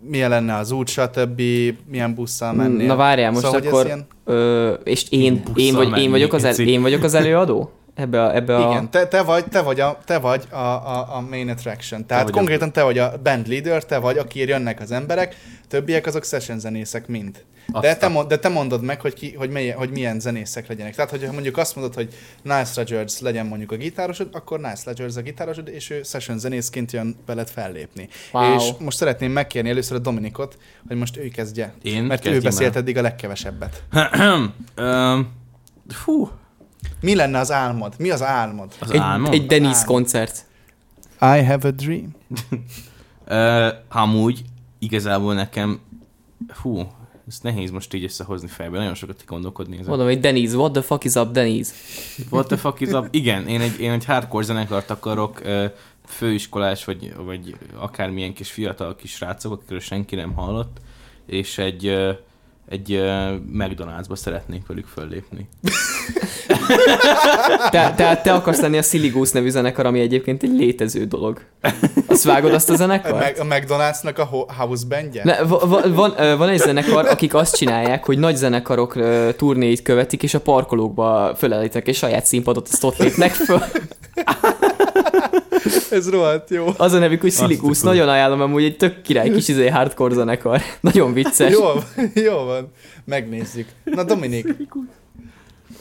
[0.00, 1.42] milyen lenne az út, stb.,
[1.86, 2.86] milyen busszal mennél.
[2.86, 4.06] Na várjál, most szóval, akkor- Ilyen...
[4.24, 7.70] Ö, és én, én, vagy, én, menni, vagyok az el, én vagyok az előadó?
[7.96, 8.70] Ebbe a, ebbe a...
[8.70, 12.06] Igen, te, te, vagy, te vagy, a, te vagy a, a, a main attraction.
[12.06, 15.36] Tehát vagy konkrétan te vagy a band leader, te vagy, akiért jönnek az emberek,
[15.68, 17.44] többiek azok session zenészek mind.
[17.80, 20.68] De te, a- mond, de te mondod meg, hogy, ki, hogy, milyen, hogy milyen zenészek
[20.68, 20.94] legyenek.
[20.94, 25.16] Tehát, hogyha mondjuk azt mondod, hogy Nice Rodgers legyen mondjuk a gitárosod, akkor Nice Rodgers
[25.16, 28.08] a gitárosod, és ő session zenészként jön veled fellépni.
[28.32, 28.54] Wow.
[28.54, 31.74] És most szeretném megkérni először a Dominikot, hogy most ő kezdje.
[31.82, 32.80] Én mert ő beszélt el?
[32.80, 33.82] eddig a legkevesebbet.
[35.88, 36.28] Fú,
[37.00, 37.94] Mi lenne az álmod?
[37.98, 38.72] Mi az álmod?
[38.80, 39.32] az Egy, álmom?
[39.32, 39.72] egy Álmom.
[39.84, 40.44] koncert.
[41.20, 42.14] I have a dream.
[43.24, 44.42] Ö, amúgy
[44.78, 45.80] igazából nekem,
[46.62, 46.86] hú,
[47.28, 49.88] ezt nehéz most így összehozni fejbe, nagyon sokat gondolkodni ezen.
[49.88, 51.72] Mondom, hogy Denise, what the fuck is up, Denise?
[52.30, 53.08] What the fuck is up?
[53.10, 55.42] Igen, én egy, én egy hardcore zenekart akarok,
[56.06, 60.76] főiskolás, vagy, vagy akármilyen kis fiatal kis srácok, akikről senki nem hallott,
[61.26, 61.86] és egy,
[62.68, 65.48] egy uh, McDonald'sba szeretnék velük föllépni.
[67.70, 71.40] Te, tehát te akarsz lenni a Goose nevű zenekar, ami egyébként egy létező dolog.
[72.06, 73.38] Azt vágod azt a zenekart?
[73.38, 75.24] A McDonald'snak a ho- house bandje?
[75.24, 78.96] Ne, va- va- van, van egy zenekar, akik azt csinálják, hogy nagy zenekarok
[79.36, 83.60] turnéit követik, és a parkolókba fölállítanak egy saját színpadot, azt ott lépnek föl.
[85.90, 86.66] Ez rohadt jó.
[86.76, 87.72] Az a nevük, hogy tudom.
[87.82, 90.60] Nagyon ajánlom, amúgy egy tök király kis izé hardcore zenekar.
[90.80, 91.52] Nagyon vicces.
[91.52, 92.72] Jó, van, jó van.
[93.04, 93.68] Megnézzük.
[93.84, 94.46] Na Dominik.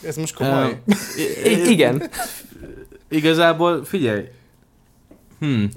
[0.05, 0.81] Ez most komoly.
[0.87, 0.95] Uh,
[1.45, 2.09] I- igen.
[3.09, 4.23] Igazából, figyelj.
[5.39, 5.69] Hmm.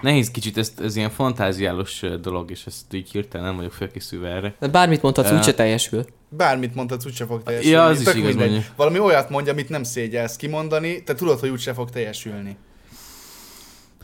[0.00, 4.54] Nehéz kicsit, ez, ez ilyen fantáziálos dolog, és ezt így hirtelen nem vagyok felkészülve erre.
[4.60, 6.04] De Bármit mondhatsz, Ö, úgyse teljesül.
[6.28, 7.76] Bármit mondhatsz, úgyse fog teljesülni.
[7.76, 8.50] Ja, az is Tök igaz, mindegy.
[8.50, 8.68] mondja.
[8.76, 12.56] Valami olyat mondja, amit nem szégyelsz kimondani, te tudod, hogy úgyse fog teljesülni.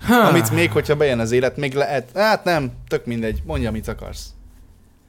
[0.01, 0.15] Ha.
[0.17, 2.11] Amit még, hogyha bejön az élet, még lehet.
[2.15, 4.27] Hát nem, tök mindegy, mondja, amit akarsz.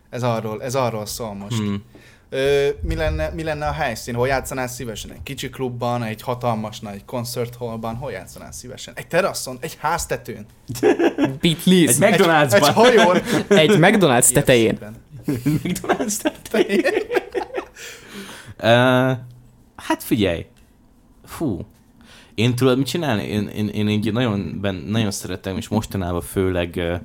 [0.10, 1.58] Ez arról, ez arról szól most.
[1.58, 1.84] Hmm.
[2.30, 4.16] Ö, mi, lenne, mi lenne a helyszín?
[4.16, 5.12] Hol játszanál szívesen?
[5.12, 7.96] Egy kicsi klubban, egy hatalmas nagy koncerthallban?
[7.96, 8.94] Hol játszanál szívesen?
[8.98, 9.58] Egy teraszon?
[9.62, 10.46] Egy háztetőn?
[11.42, 11.98] Beatles.
[11.98, 12.54] Egy Egy, Egy, McDonald'sban.
[12.54, 13.18] egy hajón?
[13.50, 14.78] egy McDonald's tetején.
[15.64, 16.84] McDonald's tetején.
[18.58, 19.18] uh,
[19.76, 20.46] hát figyelj.
[21.26, 21.66] Fú.
[22.36, 23.24] Én tudod mit csinálni?
[23.24, 27.00] Én, én, én így nagyon, ben, nagyon szeretem, és mostanában főleg uh,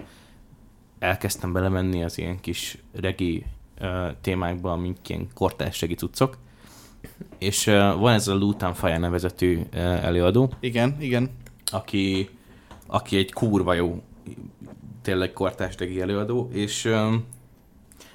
[0.99, 3.45] elkezdtem belemenni az ilyen kis regi
[3.81, 6.39] uh, témákba, amik ilyen kortárs regi cuccok.
[7.39, 7.65] És
[7.99, 11.31] van ez a Lutan Fire nevezetű előadó, Igen, igen.
[11.73, 12.29] aki,
[12.87, 14.03] aki egy kurva jó
[15.03, 16.95] tényleg kortárs regi előadó, és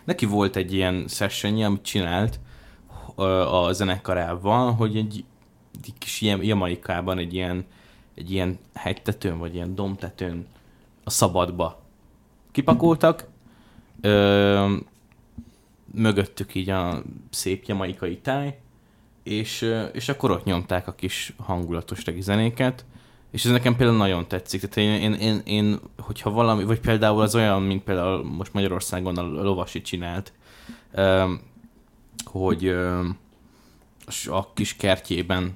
[0.03, 2.39] neki volt egy ilyen sessionje, amit csinált
[3.51, 5.23] a zenekarával, hogy egy,
[5.83, 7.65] egy kis Jamaikában egy ilyen,
[8.15, 10.47] egy ilyen hegytetőn, vagy ilyen domtetőn
[11.03, 11.81] a szabadba
[12.51, 13.27] kipakoltak,
[14.01, 14.75] ö,
[15.93, 18.57] mögöttük így a szép jamaikai táj,
[19.23, 22.85] és, és akkor ott nyomták a kis hangulatos regi zenéket,
[23.31, 24.61] és ez nekem például nagyon tetszik.
[24.61, 29.17] Tehát én, én, én, én, hogyha valami, vagy például az olyan, mint például most Magyarországon
[29.17, 30.33] a Lovasi csinált,
[32.23, 32.67] hogy
[34.25, 35.55] a kis kertjében,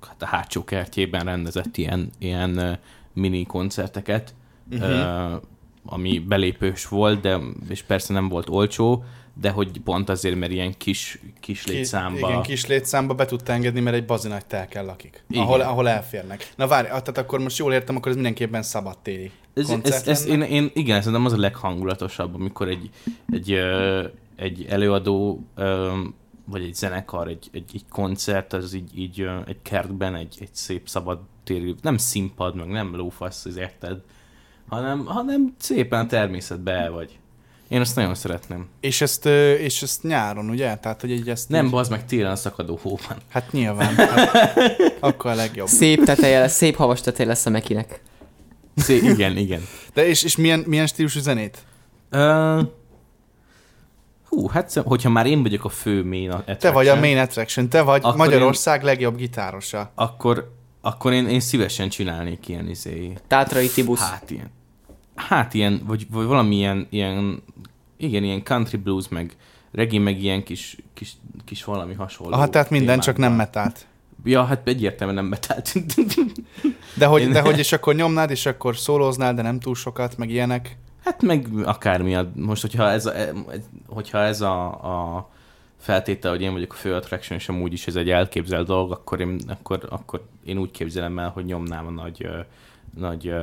[0.00, 2.78] hát a hátsó kertjében rendezett ilyen, ilyen
[3.12, 4.34] mini koncerteket,
[4.70, 5.40] uh-huh.
[5.84, 9.04] Ami belépős volt, de és persze nem volt olcsó,
[9.40, 12.28] de hogy pont azért, mert ilyen kis, kis Ki- létszámba...
[12.28, 15.24] Igen, kis létszámba be tudta engedni, mert egy bazi nagy telken lakik.
[15.28, 15.42] Igen.
[15.42, 16.52] Ahol, ahol elférnek.
[16.56, 20.40] Na várj, tehát akkor most jól értem, akkor ez mindenképpen szabadtéri Ez, ez, ez én,
[20.40, 22.90] én, igen, szerintem az a leghangulatosabb, amikor egy,
[23.32, 24.04] egy, ö,
[24.36, 25.92] egy előadó, ö,
[26.44, 30.88] vagy egy zenekar, egy, egy, egy koncert, az így, így egy kertben, egy, egy szép
[30.88, 34.00] szabad térű, nem színpad, meg nem lófasz, az érted,
[34.68, 37.18] hanem, hanem szépen a természetbe el vagy.
[37.68, 38.68] Én azt nagyon szeretném.
[38.80, 39.26] És ezt,
[39.58, 40.76] és ezt nyáron, ugye?
[40.76, 43.16] Tehát, hogy egy ezt Nem, így- bazd meg télen a szakadó hóban.
[43.28, 43.94] Hát nyilván.
[43.94, 44.56] Hát,
[45.00, 45.66] akkor a legjobb.
[45.68, 48.00] Szép teteje lesz, szép havas teteje lesz a Mekinek.
[48.76, 49.60] Szé, igen, igen.
[49.94, 51.58] De és, és milyen, milyen stílusú zenét?
[52.12, 52.60] Uh,
[54.28, 57.68] hú, hát hogyha már én vagyok a fő main attraction, Te vagy a main attraction,
[57.68, 59.92] te vagy Magyarország legjobb gitárosa.
[59.94, 60.52] akkor,
[60.84, 64.00] akkor én, én szívesen csinálnék ilyen izé, Tátrai Tibusz.
[64.00, 64.50] hát ilyen,
[65.14, 66.86] hát ilyen, vagy, vagy valami ilyen,
[67.96, 69.36] igen, ilyen country blues, meg
[69.72, 71.12] reggae, meg ilyen kis, kis,
[71.44, 72.32] kis valami hasonló.
[72.32, 73.86] Aha, tehát minden, csak nem metált.
[74.24, 75.72] Ja, hát egyértelműen nem betált.
[76.98, 80.16] De hogy, Én- de hogy és akkor nyomnád, és akkor szólóznál, de nem túl sokat,
[80.16, 80.76] meg ilyenek.
[81.04, 83.12] Hát meg akármi, a- most hogyha ez a,
[83.86, 85.28] hogyha ez a, a
[85.84, 89.20] feltétel, hogy én vagyok a fő attraction, és amúgy is ez egy elképzelt dolog, akkor
[89.20, 92.28] én, akkor, akkor én úgy képzelem el, hogy nyomnám a nagy,
[92.96, 93.34] nagy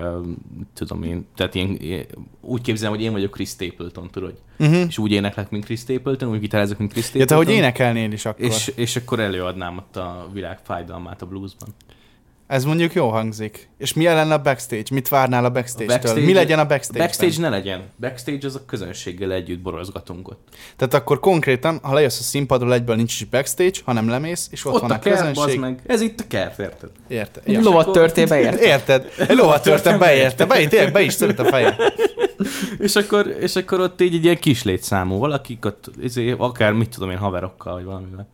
[0.74, 2.06] tudom én, tehát én, én
[2.42, 4.34] úgy képzelem, hogy én vagyok Chris Stapleton, tudod?
[4.60, 4.86] Uh-huh.
[4.88, 7.46] És úgy éneklek, mint Chris Stapleton, úgy gitározok, mint Chris Ja, Stapleton.
[7.46, 8.46] te hogy énekelnél is akkor.
[8.46, 11.70] és, és akkor előadnám ott a világ fájdalmát a bluesban.
[12.52, 13.70] Ez mondjuk jó hangzik.
[13.78, 14.84] És mi lenne a backstage?
[14.92, 15.98] Mit várnál a backstage-től?
[15.98, 17.82] backstage- mi legyen a backstage Backstage ne legyen.
[18.00, 20.48] Backstage az a közönséggel együtt borozgatunk ott.
[20.76, 24.74] Tehát akkor konkrétan, ha lejössz a színpadról, egyből nincs is backstage, hanem lemész, és ott,
[24.74, 25.60] Ott, van a a, kert, közönség.
[25.60, 25.82] meg.
[25.86, 26.90] Ez itt a kert, érted?
[27.08, 27.44] Érted?
[27.46, 27.62] Ja.
[27.62, 28.60] lovat törtél beért.
[28.62, 29.14] Érted?
[29.28, 30.46] Lovat törtem, beérte.
[30.46, 31.76] Be, tényleg be is tört a feje.
[32.80, 36.90] És akkor, és akkor ott így egy ilyen kis létszámú valakik, ott izé, akár mit
[36.90, 38.28] tudom én, haverokkal, vagy valamivel.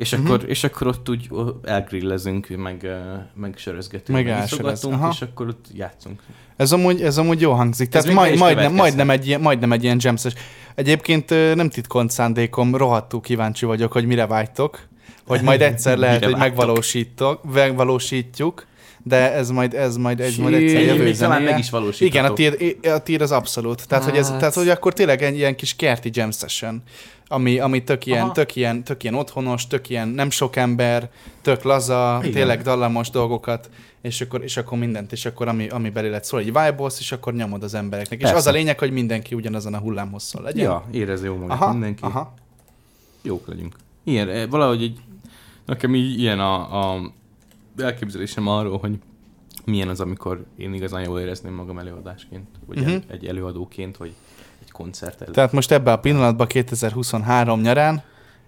[0.00, 0.28] És, uh-huh.
[0.28, 1.28] akkor, és akkor ott úgy
[1.62, 2.88] elgrillezünk, meg,
[3.34, 5.08] meg sörözgetünk, Meg meg, aha.
[5.12, 6.22] és akkor ott játszunk.
[6.56, 7.88] Ez amúgy, ez amúgy jó hangzik.
[7.88, 10.32] Tehát majd, majdnem, majdnem, egy ilyen, majdnem egy ilyen jamses.
[10.74, 14.88] Egyébként nem titkolt szándékom, rohadtul kíváncsi vagyok, hogy mire vágytok.
[15.26, 16.56] Hogy majd egyszer lehet, Mire hogy vágytok?
[16.56, 18.66] megvalósítok, megvalósítjuk.
[19.02, 22.34] De ez majd, ez majd, egy, majd egyszer jövő Még talán meg is valósítható.
[22.34, 23.88] Igen, a tiéd, a tiéd az abszolút.
[23.88, 24.38] Tehát, hogy ez, Hát.
[24.38, 26.82] tehát, hogy akkor tényleg egy ilyen kis kerti jam session,
[27.26, 28.32] ami, ami tök, ilyen, Aha.
[28.32, 31.10] tök, ilyen, tök ilyen otthonos, tök ilyen nem sok ember,
[31.42, 32.32] tök laza, Igen.
[32.34, 33.70] tényleg dallamos dolgokat,
[34.02, 37.12] és akkor, és akkor mindent, és akkor ami, ami belé lett szól, egy vibe és
[37.12, 38.18] akkor nyomod az embereknek.
[38.18, 38.38] És Persze.
[38.38, 40.64] az a lényeg, hogy mindenki ugyanazon a hullámhosszon legyen.
[40.64, 42.02] Ja, érez jó magát aha, mindenki.
[42.02, 42.34] aha.
[43.22, 43.74] Jók legyünk.
[44.04, 44.98] Ilyen, eh, valahogy egy,
[45.66, 47.12] nekem így ilyen a, a
[47.76, 48.98] elképzelésem arról, hogy
[49.64, 53.02] milyen az, amikor én igazán jól érezném magam előadásként, vagy uh-huh.
[53.08, 54.14] egy előadóként, vagy
[54.62, 55.34] egy koncert előtt.
[55.34, 58.02] Tehát most ebben a pillanatban 2023 nyarán,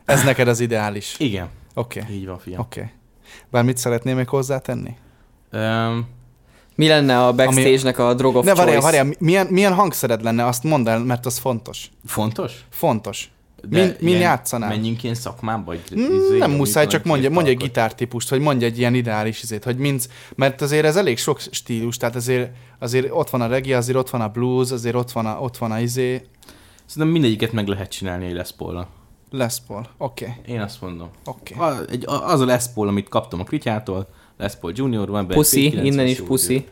[0.05, 1.17] ez neked az ideális.
[1.19, 2.15] Igen, Oké, okay.
[2.15, 2.61] így van, fiam.
[2.61, 2.81] oké.
[2.81, 2.93] Okay.
[3.51, 4.97] Bármit szeretnél még hozzátenni?
[5.53, 6.07] Um,
[6.75, 8.65] Mi lenne a backstage-nek a drog of Ne, choice?
[8.65, 11.91] várjál, várjál, milyen, milyen hangszered lenne, azt mondd el, mert az fontos.
[12.07, 12.65] fontos?
[12.71, 13.31] Fontos.
[13.71, 14.69] Min- min ilyen- játszanál?
[14.69, 15.65] Menjünk ilyen szakmába?
[15.65, 19.43] Vagy Mm, izé, nem muszáj, csak mondja, mondja egy gitártípust, vagy mondja egy ilyen ideális
[19.43, 23.47] izét, hogy mind, mert azért ez elég sok stílus, tehát azért, azért ott van a
[23.47, 26.23] reggae, azért ott van a blues, azért ott van a, ott van a izé,
[26.87, 28.89] Szerintem mindegyiket meg lehet csinálni egy Les Paul-ra.
[29.31, 29.87] Les Paul.
[29.97, 31.09] Oké, okay, Én azt mondom.
[31.25, 31.55] oké.
[32.05, 35.35] A- az a Les Paul, amit kaptam a Krityától, Les Paul Junior van be.
[35.35, 36.67] Puszi, P90 innen is puszi.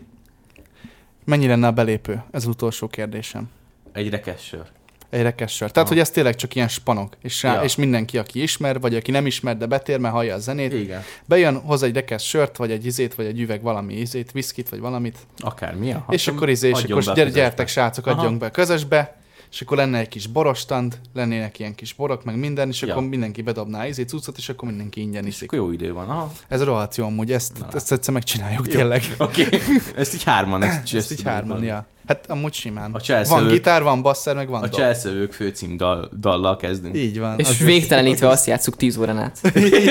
[1.25, 2.13] Mennyi lenne a belépő?
[2.31, 3.49] Ez az utolsó kérdésem.
[3.93, 4.67] Egy rekesz sör.
[5.11, 5.71] Egy rekesz sör.
[5.71, 5.89] Tehát, Aha.
[5.89, 7.63] hogy ez tényleg csak ilyen spanok, és, rá, Ja.
[7.63, 11.03] és mindenki, aki ismer, vagy aki nem ismer, de betér, mert hallja a zenét, Igen.
[11.27, 14.81] bejön, hoz egy rekesz sört, vagy egy izét, vagy egy üveg valami izét, viszkit, vagy
[14.81, 15.87] valamit, Akármi.
[15.87, 18.21] Ja, és akkor izé, és akkor gyere, gyertek srácok, Aha.
[18.21, 19.19] adjunk be a közösbe,
[19.51, 22.93] és akkor lenne egy kis borostand, lennének ilyen kis borok, meg minden, és Ja.
[22.93, 25.53] akkor mindenki bedobná izé cuccot, és akkor mindenki ingyen És iszik.
[25.53, 26.09] akkor jó idő van.
[26.09, 26.33] Aha.
[26.49, 27.69] Ez rohadt jó amúgy, ezt, Na.
[27.75, 28.73] ezt egyszer megcsináljuk Jó.
[28.73, 29.03] tényleg.
[29.19, 29.45] Oké.
[29.47, 29.61] Okay.
[29.97, 30.63] Ezt így hárman.
[30.63, 31.87] Ezt, Ezt így hárman, ja.
[32.11, 32.85] Hát amúgy simán.
[32.89, 36.97] A Van cselszövők- gitár, van basszer, meg van A cselszövők főcím dal, dallal kezdünk.
[36.97, 37.39] Így van.
[37.39, 39.39] És Az- végtelenítve azt játsszuk 10 órán át.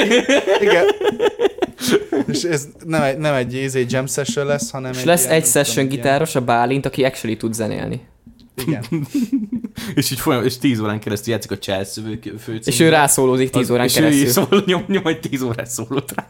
[0.62, 0.86] Igen.
[2.28, 5.34] És ez nem egy, nem egy easy jam session lesz, hanem És egy lesz ilyen,
[5.34, 8.02] egy tudom, session ilyen- gitáros, a Bálint, aki actually tud zenélni.
[8.66, 8.84] Igen.
[9.96, 12.74] És így folyam, és 10 órán keresztül játszik a cselszövők főcím.
[12.74, 14.44] És ő rászólózik 10 órán és ő így keresztül.
[14.50, 16.28] szól, nyom, nyom egy 10 órás szólót rá.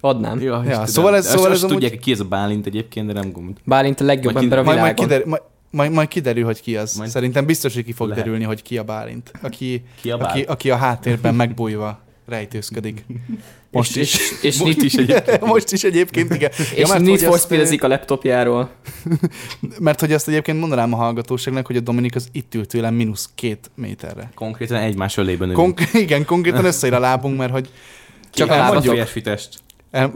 [0.00, 0.40] Adnám.
[0.40, 0.86] Ja, Ja, Istenem.
[0.86, 3.56] szóval ez- szóval ez amúgy- tudják, ki ez a Bálint egyébként, de nem gond.
[3.64, 5.06] Bálint a legjobb Majd ember a Majd, majd, világon.
[5.06, 6.94] kiderül, majd, majd, majd kiderül, hogy ki az.
[6.94, 8.24] Majd- Szerintem biztos, hogy ki fog Lehet.
[8.24, 9.30] derülni, hogy ki a Bálint.
[9.42, 10.48] Aki, Ki a aki, Bálint?
[10.48, 13.04] aki a háttérben megbújva rejtőzködik.
[13.72, 14.30] Most és, is.
[14.30, 15.40] És, és, Most is egyébként.
[15.54, 16.50] Most is egyébként, igen.
[16.74, 18.70] és mert Need for Speed a laptopjáról.
[19.78, 23.30] Mert hogy azt egyébként mondanám a hallgatóságnak, hogy a Dominik az itt ült tőlem mínusz
[23.34, 24.30] két méterre.
[24.34, 25.62] Konkrétan egymás ölében ülünk.
[25.62, 27.70] Konk- igen, konkrétan összeír a lábunk, mert hogy
[28.30, 28.80] Csak a
[29.22, 29.58] test.
[29.90, 30.12] El...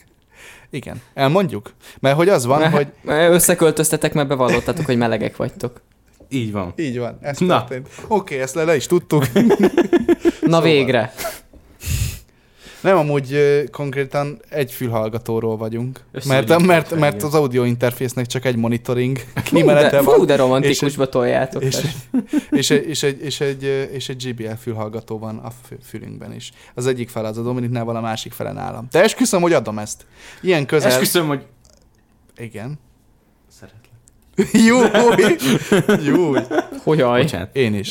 [0.70, 1.72] igen, elmondjuk.
[2.00, 5.80] Mert hogy az van, Mert- hogy Összeköltöztetek, mert bevallottatok, hogy melegek vagytok.
[6.28, 6.72] Így van.
[6.76, 7.58] így van, ez Na.
[7.58, 7.88] történt.
[8.08, 9.24] Oké, ezt le, le is tudtuk.
[10.40, 11.12] Na végre.
[12.80, 16.00] Nem, amúgy ö, konkrétan egy fülhallgatóról vagyunk.
[16.26, 17.26] Mert, mert, mert igen.
[17.26, 20.26] az audio interfésznek csak egy monitoring Fú, de, kimenete fú, van.
[20.26, 21.62] de romantikusba toljátok.
[21.62, 21.76] és,
[22.50, 25.84] És, és, egy, és, egy, és, egy, ö, és egy JBL fülhallgató van a fü-
[25.84, 26.52] fülünkben is.
[26.74, 28.86] Az egyik fel az a Dominiknál a másik fele nálam.
[28.90, 30.06] De esküszöm, hogy adom ezt.
[30.40, 30.90] Ilyen közel.
[30.90, 31.46] Esküszöm, hogy
[32.36, 32.78] Igen.
[34.66, 34.78] Jó,
[36.04, 36.32] jó.
[36.82, 37.20] Hogyaj.
[37.22, 37.56] Bocsánat.
[37.56, 37.90] Én is.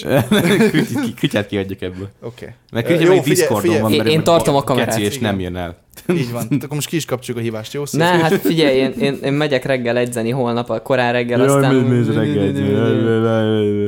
[0.70, 2.10] Kütyát ki- Kütyát kiadjak ebből.
[2.22, 2.54] Oké.
[2.72, 5.00] Mert Ö, Kütya jó, még Discordon van, Én- mert én tartom a keci, kamerát.
[5.00, 5.78] és nem jön el.
[6.14, 6.48] Így van.
[6.52, 7.84] Akkor most ki is kapcsoljuk a hívást, jó?
[7.92, 12.06] Ne, hát figyelj, én, én, én megyek reggel edzeni holnap, a korán reggel, aztán...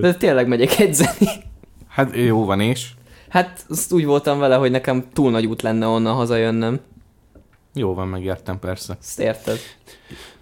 [0.02, 1.28] De tényleg megyek edzeni.
[1.88, 2.88] Hát jó van, és?
[3.30, 6.80] Hát azt úgy voltam vele, hogy nekem túl nagy út lenne onnan hazajönnöm.
[7.74, 8.98] Jó van, megértem persze.
[9.02, 9.60] Ezt érted?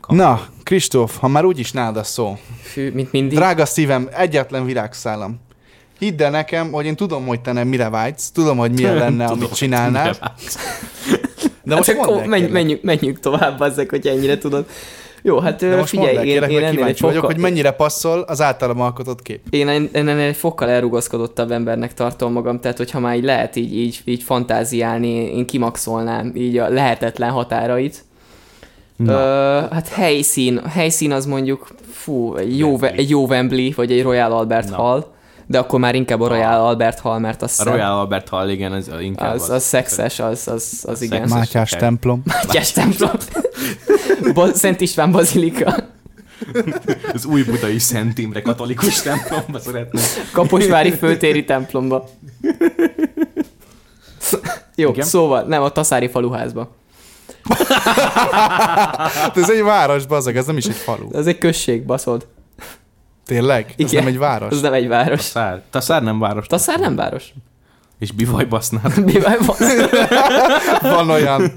[0.08, 2.38] Na, Kristóf, ha már úgyis nálad a szó.
[2.62, 3.38] Fű, mint mindig.
[3.38, 5.39] Drága szívem, egyetlen virágszálam.
[6.00, 9.26] Hidd el nekem, hogy én tudom, hogy te nem mire vágysz, tudom, hogy milyen lenne,
[9.26, 10.36] amit csinálnál.
[11.63, 14.65] De most hát mondd akkor menj, menjünk, menjünk tovább ezek, hogy ennyire tudod.
[15.22, 17.38] Jó, hát De most mondd figyelj, el, én, kérlek, én mert ennél vagyok, fokkal, hogy
[17.38, 19.41] mennyire passzol az általam alkotott kép.
[19.50, 23.78] én, én ennél egy fokkal elrugaszkodottabb embernek tartom magam, tehát hogyha már így lehet így,
[23.78, 28.06] így, így fantáziálni, én kimaxolnám így a lehetetlen határait.
[28.97, 29.13] Ö,
[29.71, 32.93] hát helyszín, helyszín az mondjuk, fú, egy jó, Wembley.
[32.95, 34.75] egy jó Wembley, vagy egy Royal Albert Na.
[34.75, 35.05] Hall,
[35.47, 36.67] de akkor már inkább a Royal Ah.
[36.67, 40.47] Albert Hall, mert az, A Royal Albert Hall, igen, az inkább az, az szexes, az,
[40.47, 41.19] az, az igen.
[41.19, 41.38] Szexes.
[41.38, 41.79] Mátyás hely.
[41.79, 42.21] templom.
[42.25, 43.12] Mátyás templom.
[44.53, 45.75] Szent István bazilika.
[47.13, 50.03] Az új budai Szent Imre katolikus templomba szeretném.
[50.34, 52.05] Kaposvári főtéri templomba.
[54.75, 55.05] Jó, Igen.
[55.05, 56.75] szóval, nem, a Taszári faluházba.
[59.13, 61.08] Hát ez egy város, bazeg, ez nem is egy falu.
[61.13, 62.27] Ez egy község, baszod.
[63.25, 63.65] Tényleg?
[63.77, 64.03] Ez Igen.
[64.03, 64.51] nem egy város?
[64.51, 65.21] Ez nem egy város.
[65.21, 65.62] Szár.
[65.69, 66.47] Taszár nem város.
[66.47, 67.34] Taszár nem város.
[67.99, 69.03] És bivaj basznád.
[69.05, 69.36] Mi van?
[70.81, 71.51] Van olyan.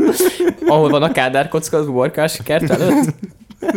[0.66, 3.14] Ahol van a kádárkocka az uborkás kert előtt?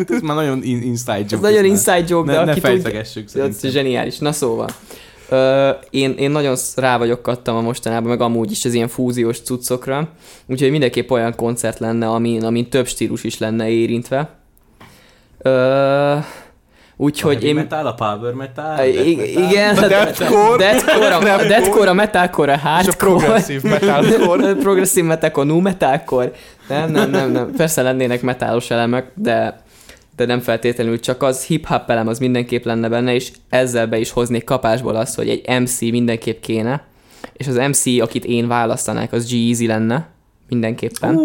[0.09, 1.35] Ez már nagyon in- inside joke.
[1.35, 4.17] Ez nagyon inside joke, de Ne, ne aki tudja, Ez zseniális.
[4.17, 4.69] Na szóval.
[5.33, 9.41] Ö, én, én nagyon rá vagyok kattam a mostanában, meg amúgy is az ilyen fúziós
[9.41, 10.07] cuccokra.
[10.47, 14.29] Úgyhogy mindenképp olyan koncert lenne, amin, amin több stílus is lenne érintve.
[15.37, 16.15] Ö,
[16.97, 17.55] úgyhogy én...
[17.55, 19.49] metal, a power metal, I- death metal.
[19.49, 20.57] igen, A deathcore.
[20.57, 24.53] deathcore, a, a deathcore, a metalcore, a És a hardcore, progresszív metalcore.
[24.65, 26.31] progresszív metalcore, nu metalcore.
[26.67, 27.51] Nem, nem, nem, nem.
[27.57, 29.60] Persze lennének metálos elemek, de,
[30.21, 31.45] de nem feltétlenül csak az.
[31.45, 35.61] Hip-hop elem az mindenképp lenne benne, és ezzel be is hoznék kapásból azt, hogy egy
[35.61, 36.85] MC mindenképp kéne,
[37.33, 40.07] és az MC, akit én választanák, az G-Eazy lenne,
[40.49, 41.19] mindenképpen.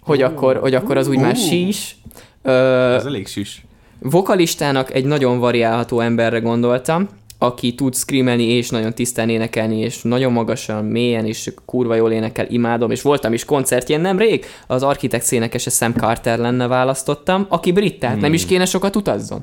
[0.00, 1.96] Hogy akkor, hogy akkor az úgy már sís.
[2.42, 2.50] Ö,
[2.94, 3.64] Ez elég süs.
[3.98, 7.08] Vokalistának egy nagyon variálható emberre gondoltam,
[7.42, 12.46] aki tud screamelni és nagyon tisztán énekelni, és nagyon magasan, mélyen, és kurva jól énekel,
[12.48, 17.98] imádom, és voltam is koncertjén nemrég, az architekt énekese Sam Carter lenne választottam, aki brit,
[17.98, 19.42] tehát nem is kéne sokat utazzon.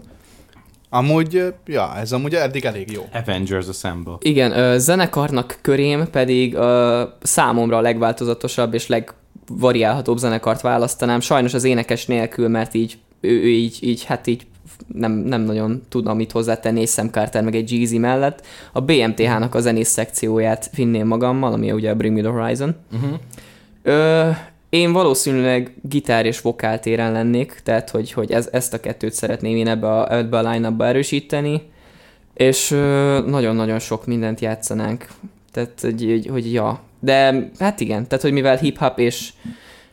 [0.89, 3.05] Amúgy, ja, ez amúgy eddig elég jó.
[3.13, 4.17] Avengers Assemble.
[4.19, 11.19] Igen, ö, zenekarnak körém pedig ö, számomra a legváltozatosabb és legvariálhatóbb zenekart választanám.
[11.19, 14.47] Sajnos az énekes nélkül, mert így, ő, ő így, így, hát így
[14.87, 18.45] nem, nem nagyon tudna mit hozzátenni egy Sam Carter meg egy Jeezy mellett.
[18.71, 22.75] A BMTH-nak a zenész szekcióját vinném magammal, ami ugye a Bring Me The Horizon.
[22.93, 23.19] Uh-huh.
[23.83, 24.29] Ö,
[24.69, 29.55] én valószínűleg gitár és vokál téren lennék, tehát hogy, hogy ez, ezt a kettőt szeretném
[29.55, 31.61] én ebbe a, ebbe a line erősíteni,
[32.33, 35.07] és ö, nagyon-nagyon sok mindent játszanánk.
[35.51, 36.79] Tehát, hogy, hogy, hogy ja.
[36.99, 39.33] De hát igen, tehát, hogy mivel hip-hop és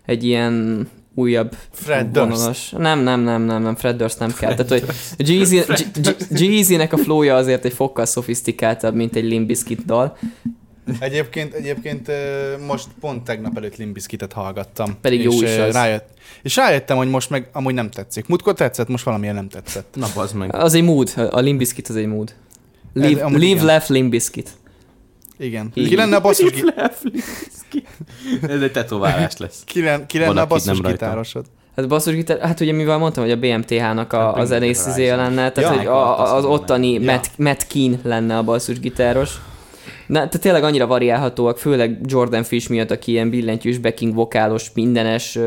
[0.05, 2.37] egy ilyen újabb Fred Durst.
[2.37, 2.70] vonalas...
[2.70, 4.55] Nem, nem, nem, nem, nem, Fred Durst nem kell.
[4.55, 4.85] Tehát, hogy
[6.31, 10.16] Jeezy-nek a flowja azért egy fokkal szofisztikáltabb, mint egy Limp Bizkit dal.
[10.98, 12.11] Egyébként, egyébként
[12.66, 14.96] most pont tegnap előtt Limbiskitet hallgattam.
[15.00, 15.74] Pedig jó és, is az.
[15.74, 16.09] Rájött,
[16.42, 18.26] és rájöttem, hogy most meg amúgy nem tetszik.
[18.26, 19.94] Múltkor tetszett, most valamilyen nem tetszett.
[19.94, 20.55] Na, bazd meg.
[20.55, 22.35] Az egy mood, a Limp Bizkit az egy mood.
[22.92, 24.50] Live, amúgy live Limp Bizkit.
[25.38, 25.70] Igen.
[25.75, 26.53] Ki lenne a basszus,
[28.49, 29.62] Ez egy tetoválás lesz.
[29.64, 31.44] ki lenne, ki lenne a akit nem basszus gitárosod?
[31.77, 35.70] Hát basszusgitár, hát ugye mivel mondtam, hogy a BMTH-nak a, Hát Me zenész lenne, tehát
[35.70, 37.01] Ja, hogy a, az ottani ja.
[37.01, 39.31] Matt, Matt Keen lenne a basszusgitáros.
[40.07, 45.38] Na, tehát tényleg annyira variálhatóak, főleg Jordan Fish miatt, aki ilyen billentyűs, backing vokálos, mindenes,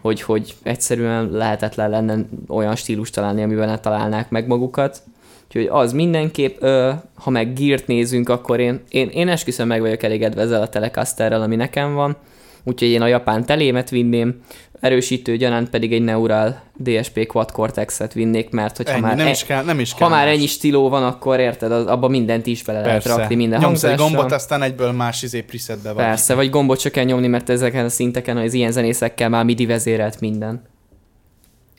[0.00, 5.02] hogy, hogy egyszerűen lehetetlen lenne olyan stílus találni, amiben ne találnák meg magukat.
[5.46, 10.02] Úgyhogy az mindenképp, ö, ha meg Geart nézünk, akkor én, én, én esküszöm meg vagyok
[10.02, 12.16] elégedve ezzel a Telecasterrel, ami nekem van.
[12.64, 14.40] Úgyhogy én a japán telémet vinném,
[14.80, 19.30] erősítő gyanánt pedig egy Neural DSP Quad Cortex-et vinnék, mert hogyha Ennyi, már, nem e-
[19.30, 20.08] is kell, nem is ha kell.
[20.08, 20.34] már más.
[20.34, 23.18] ennyi stíló van, akkor érted, az, abba mindent is bele lehet Persze.
[23.18, 26.04] rakni, minden Nyomsz egy gombot, aztán egyből más izé presetbe vagy.
[26.04, 29.66] Persze, vagy gombot csak kell nyomni, mert ezeken a szinteken az ilyen zenészekkel már midi
[29.66, 30.62] vezérelt minden.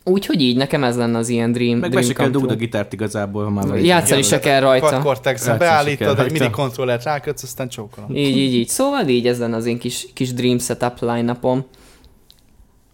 [0.08, 2.56] Úgyhogy így, nekem ez lenne az ilyen dream, Meg be dream se kell dugd a
[2.56, 3.84] gitárt igazából, ha már.
[3.84, 4.88] Játszani se kell rajta.
[4.88, 6.50] Quad cortex beállítod, egy rajta.
[6.50, 8.16] kontrollert rákötsz, aztán csókolom.
[8.16, 8.68] Így, így, így.
[8.68, 11.66] Szóval így ez lenne az én kis, kis dream setup line-upom.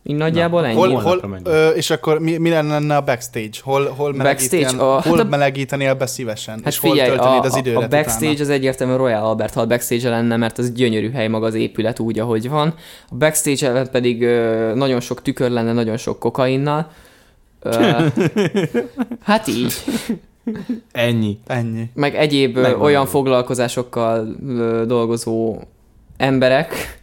[0.06, 0.76] Így nagyjából Na, ennyi.
[0.78, 3.50] Hol, hol, ö, és akkor mi, mi lenne a backstage?
[3.64, 4.64] Hol, hol, Backstage?
[4.64, 6.54] melegítenél, A- hol hát a- melegítenél be szívesen?
[6.64, 8.42] Hát és hol figyelj, töltenéd a, az időret a backstage utána?
[8.44, 12.20] az egyértelműen Royal Albert Hall backstage lenne, mert az gyönyörű hely maga az épület úgy,
[12.20, 12.74] ahogy van.
[13.10, 16.92] A backstage pedig ö, nagyon sok tükör lenne, nagyon sok kokainnal.
[17.60, 17.72] Ö,
[19.24, 19.74] hát így.
[20.92, 21.38] Ennyi.
[21.48, 21.90] Ennyi.
[21.94, 22.82] Meg egyéb Megvan.
[22.82, 25.58] olyan foglalkozásokkal ö, dolgozó
[26.18, 27.02] emberek,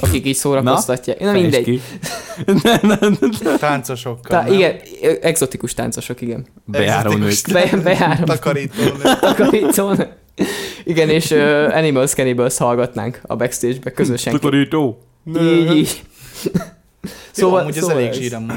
[0.00, 1.20] akik így szórakoztatják.
[1.20, 1.64] Na, Na mindegy.
[1.64, 1.80] ki.
[3.58, 4.40] Táncosokkal.
[4.40, 4.52] Tá, nem?
[4.52, 4.76] igen,
[5.22, 6.46] exotikus táncosok, igen.
[6.64, 7.34] Bejáró nők.
[7.52, 8.24] Be, bejáró.
[8.24, 9.02] Takarítónő.
[9.20, 10.06] takarítón.
[10.84, 14.32] Igen, és uh, Animals Cannibals hallgatnánk a backstage-be közösen.
[14.32, 14.98] Takarító.
[15.40, 16.02] Így, így.
[17.30, 18.16] Szóval, amúgy ez szóval elég ez.
[18.16, 18.50] zsír amúgy.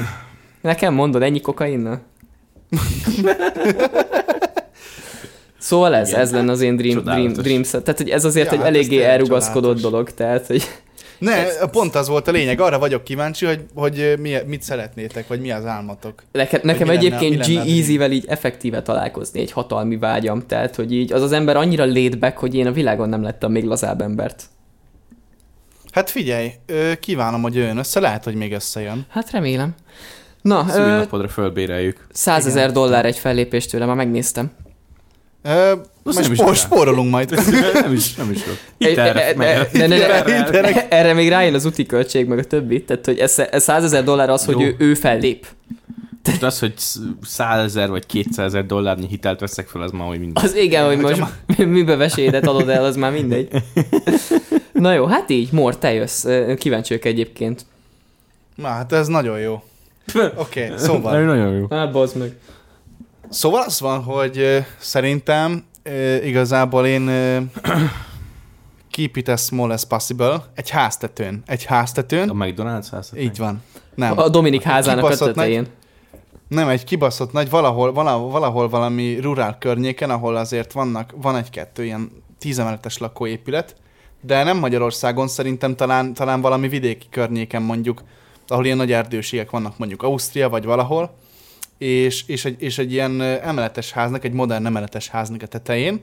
[0.60, 2.00] Nekem mondod, ennyi kokainnal?
[5.58, 6.20] Szóval ez, Igen.
[6.20, 7.44] ez lenne az én dream, dream, Csodálatos.
[7.44, 7.82] dream set.
[7.84, 9.82] Tehát hogy ez azért Ja, egy hát ez eléggé elrugaszkodott csodálatos.
[9.90, 10.62] dolog, tehát hogy
[11.24, 12.60] Ne, pont az volt a lényeg.
[12.60, 16.22] Arra vagyok kíváncsi, hogy, hogy mi, mit szeretnétek, vagy mi az álmatok.
[16.32, 21.22] nekem, nekem lenne- egyébként G-Eazy-vel így effektíve találkozni egy hatalmi vágyam, tehát hogy így az
[21.22, 21.86] az ember annyira
[22.18, 24.44] back, hogy én a világon nem lettem még lazább embert.
[25.92, 26.50] Hát figyelj,
[27.00, 29.06] kívánom, hogy jön össze, lehet, hogy még összejön.
[29.08, 29.74] Hát remélem.
[30.42, 32.06] Na, ö, Szülnapodra fölbéreljük.
[32.12, 34.50] 100 ezer dollár egy fellépést tőle, már megnéztem.
[35.44, 36.54] Majd nem kell.
[36.54, 37.30] spórolunk majd.
[37.72, 38.40] nem is, nem is
[40.74, 42.84] e- erre, még rájön az úti költség, meg a többi.
[42.84, 45.46] Tehát, hogy ez, ez 100 ezer dollár az, hogy ő, ő fellép.
[46.24, 46.72] Most az, hogy
[47.22, 50.44] 100 ezer vagy 200 ezer dollárnyi hitelt veszek fel, az már hogy minden.
[50.44, 51.22] Az igen, hogy most
[51.56, 53.48] mibe vesélydet adod el, az már mindegy.
[54.72, 56.24] Na jó, hát így, Mor, te jössz.
[56.24, 57.66] Ö, Kíváncsi vagyok egyébként.
[58.54, 59.62] Na, hát ez nagyon jó.
[60.36, 61.24] Oké, okay, szóval.
[61.24, 61.66] Nagyon jó.
[61.70, 62.36] Hát bazd meg.
[63.34, 65.64] Szóval az van, hogy szerintem
[66.24, 67.04] igazából én
[68.94, 70.44] keep it as small as possible.
[70.54, 71.42] Egy háztetőn.
[71.46, 72.28] Egy háztetőn.
[72.28, 73.12] A McDonald's ház?
[73.16, 73.62] Így van.
[73.94, 74.18] Nem.
[74.18, 75.66] A Dominik házának a tetején.
[76.48, 81.84] Nem, egy kibaszott nagy, valahol, valahol, valahol valami rurál környéken, ahol azért vannak, van egy-kettő
[81.84, 83.76] ilyen tízemeletes lakóépület,
[84.20, 88.02] de nem Magyarországon, szerintem talán, talán valami vidéki környéken mondjuk,
[88.46, 91.14] ahol ilyen nagy erdőségek vannak, mondjuk Ausztria vagy valahol,
[91.78, 96.02] és, és, egy, és egy ilyen emeletes háznak, egy modern emeletes háznak a tetején,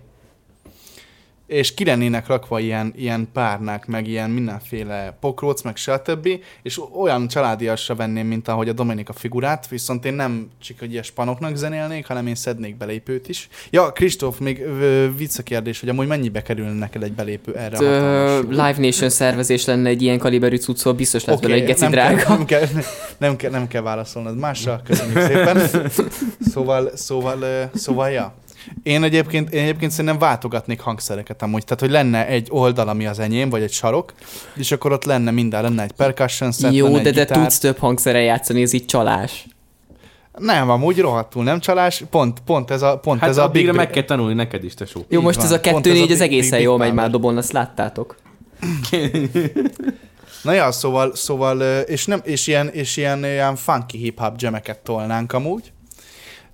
[1.51, 6.29] és ki lennének rakva ilyen, ilyen párnák, meg ilyen mindenféle pokróc, meg stb.
[6.61, 11.55] És olyan családiasra venném, mint ahogy a Dominika figurát, viszont én nem csak ilyen spanoknak
[11.55, 13.47] zenélnék, hanem én szednék belépőt is.
[13.69, 18.75] Ja, Kristóf, még ö, viccakérdés, hogy amúgy mennyibe kerülne neked egy belépő erre hatalmas- Live
[18.77, 22.13] Nation szervezés lenne egy ilyen kaliberű cuccol, biztos lesz okay, bele egy geci nem, kell,
[22.13, 22.29] drága.
[22.29, 22.67] nem, kell,
[23.17, 25.61] nem, kell, nem kell válaszolnod másra, köszönjük szépen.
[26.53, 28.33] Szóval, szóval, szóval, ja.
[28.83, 31.63] Én egyébként, én egyébként szerintem váltogatnék hangszereket amúgy.
[31.63, 34.13] Tehát, hogy lenne egy oldal, ami az enyém, vagy egy sarok,
[34.55, 37.37] és akkor ott lenne minden, lenne egy percussion set, Jó, lenne de gitár.
[37.37, 39.45] tudsz több hangszeren játszani, ez így csalás.
[40.37, 43.79] Nem, amúgy rohadtul nem csalás, pont, pont ez a, pont Hát ez a addigra big
[43.79, 45.05] meg kell tanulni neked is, tesó.
[45.09, 45.45] Jó, most van.
[45.45, 48.15] ez a kettő négy, big- egészen big- jól big megy már dobon, azt láttátok.
[50.43, 55.33] Na ja, szóval, szóval és, nem, és, ilyen, és ilyen, ilyen funky hip-hop jameket tolnánk
[55.33, 55.71] amúgy.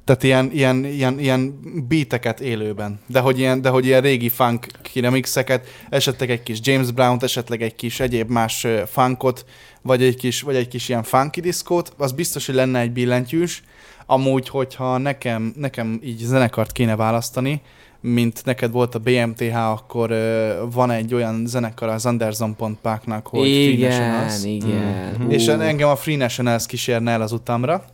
[0.07, 2.99] Tehát ilyen, ilyen, ilyen, ilyen beateket élőben.
[3.07, 7.61] De hogy ilyen, de hogy ilyen régi funk remixeket, esetleg egy kis James Brown-t, esetleg
[7.61, 9.45] egy kis egyéb más funkot,
[9.81, 13.63] vagy egy kis, vagy egy kis ilyen funky diszkót, az biztos, hogy lenne egy billentyűs.
[14.05, 17.61] Amúgy, hogyha nekem, nekem így zenekart kéne választani,
[18.01, 23.27] mint neked volt a BMTH, akkor ö, van egy olyan zenekar az Anderson Pont Parknak,
[23.27, 24.43] hogy Free igen, Nationals.
[24.43, 25.15] igen.
[25.17, 25.31] Hú.
[25.31, 27.85] És engem a Free Nationals kísérne el az utamra.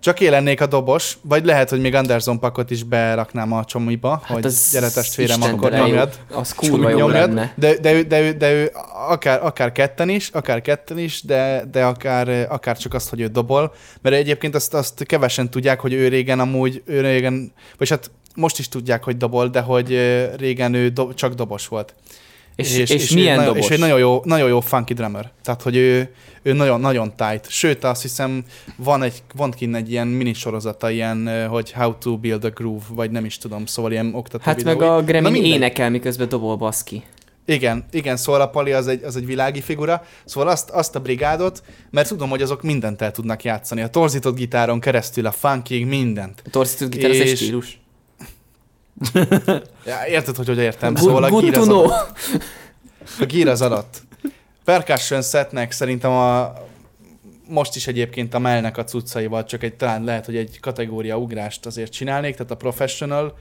[0.00, 4.22] Csak én lennék a dobos, vagy lehet, hogy még Anderson Pakot is beraknám a csomiba,
[4.24, 6.18] hát hogy gyere testvérem, Isten akkor nyomjad.
[6.32, 7.28] Az kurva jó nyomjad.
[7.28, 7.52] lenne.
[7.56, 8.72] De, de, ő, de, ő, de ő
[9.08, 13.26] akár, akár ketten is, akár ketten is, de, de akár, akár csak azt, hogy ő
[13.26, 13.74] dobol.
[14.02, 18.58] Mert egyébként azt, azt kevesen tudják, hogy ő régen amúgy, ő régen, vagy hát most
[18.58, 19.88] is tudják, hogy dobol, de hogy
[20.36, 21.94] régen ő do, csak dobos volt.
[22.58, 23.68] És, és, és, ő milyen nagyon, dobos?
[23.68, 25.30] És egy nagyon jó, nagyon jó funky drummer.
[25.42, 26.10] Tehát, hogy ő,
[26.42, 27.50] ő nagyon, nagyon tight.
[27.50, 28.44] Sőt, azt hiszem,
[28.76, 32.84] van, egy, van kint egy ilyen minisorozata, ilyen, ö, hogy How to Build a Groove,
[32.88, 34.96] vagy nem is tudom, szóval ilyen oktató Hát meg videói.
[34.96, 37.02] a Na Grammy énekel, miközben dobol baszki.
[37.46, 41.00] Igen, igen, szóval a Pali az egy, az egy világi figura, szóval azt, azt a
[41.00, 45.86] brigádot, mert tudom, hogy azok mindent el tudnak játszani, a torzított gitáron keresztül, a funkig,
[45.86, 46.42] mindent.
[46.46, 47.78] A torzított gitár az egy És- stílus.
[49.84, 52.18] Ja, érted, hogy hogy értem, Good, szóval a gír az adott.
[53.20, 54.02] A gír az adott.
[54.64, 56.52] Percussion setnek szerintem a
[57.48, 61.66] most is egyébként a Melnek a cuccaival csak egy, talán lehet, hogy egy kategória ugrást
[61.66, 63.38] azért csinálnék, tehát a professional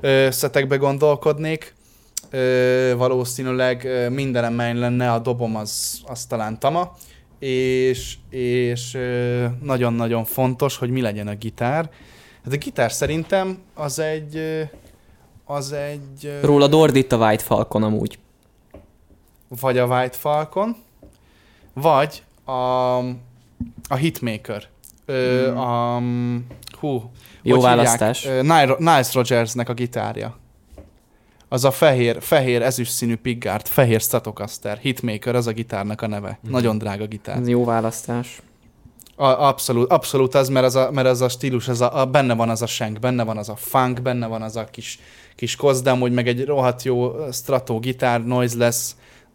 [0.00, 1.74] ö, szetekbe gondolkodnék.
[2.30, 6.96] Ö, valószínűleg ö, mindenem main lenne, a dobom az, az talán tama,
[7.38, 11.90] és, és ö, nagyon-nagyon fontos, hogy mi legyen a gitár.
[12.44, 14.36] Hát a gitár szerintem az egy,
[15.50, 16.38] az egy...
[16.42, 18.18] Róla ordít a White Falcon amúgy.
[19.60, 20.76] vagy a White Falcon,
[21.72, 22.96] vagy a,
[23.88, 24.68] a Hitmaker.
[25.04, 26.02] Ö, a,
[26.78, 27.10] hú,
[27.42, 28.22] Jó választás.
[28.26, 28.78] Hívják?
[28.78, 30.38] Niles Rogersnek a gitárja.
[31.48, 36.38] Az a fehér, fehér ezüst színű Piggard, fehér Stratocaster, Hitmaker, az a gitárnak a neve.
[36.42, 36.52] Mhm.
[36.52, 37.36] Nagyon drága gitár.
[37.36, 38.42] Ez jó választás.
[39.16, 42.34] A, abszolút, abszolút az, mert az a, mert az a stílus, az a, a, benne
[42.34, 44.98] van az a shank, benne van az a funk, benne van az a kis,
[45.40, 48.92] kis koz, de amúgy meg egy rohadt jó strato gitár, noiseless,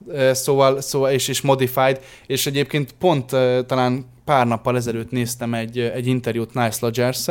[0.07, 3.29] ö, szóval, szóval és, és modified, és egyébként pont
[3.65, 7.27] talán pár nappal ezelőtt néztem egy, egy interjút Nice rogers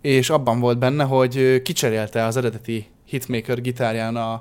[0.00, 4.32] és abban volt benne, hogy kicserélte az eredeti Hitmaker gitárján a,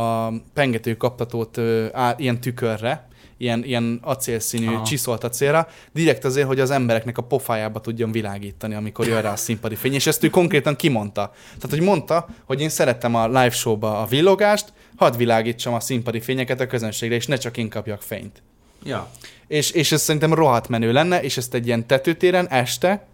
[0.00, 1.58] a pengető kaptatót
[1.92, 3.07] á, ilyen tükörre,
[3.38, 4.84] ilyen, ilyen acélszínű, Aha.
[4.84, 9.36] csiszolt acélra, direkt azért, hogy az embereknek a pofájába tudjon világítani, amikor jön rá a
[9.36, 11.32] színpadi fény, és ezt ő konkrétan kimondta.
[11.44, 16.20] Tehát, hogy mondta, hogy én szerettem a live showba a villogást, hadd világítsam a színpadi
[16.20, 18.42] fényeket a közönségre, és ne csak én kapjak fényt.
[18.84, 19.10] Ja.
[19.46, 23.06] És, és ez szerintem rohadt menő lenne, és ezt egy ilyen tetőtéren este,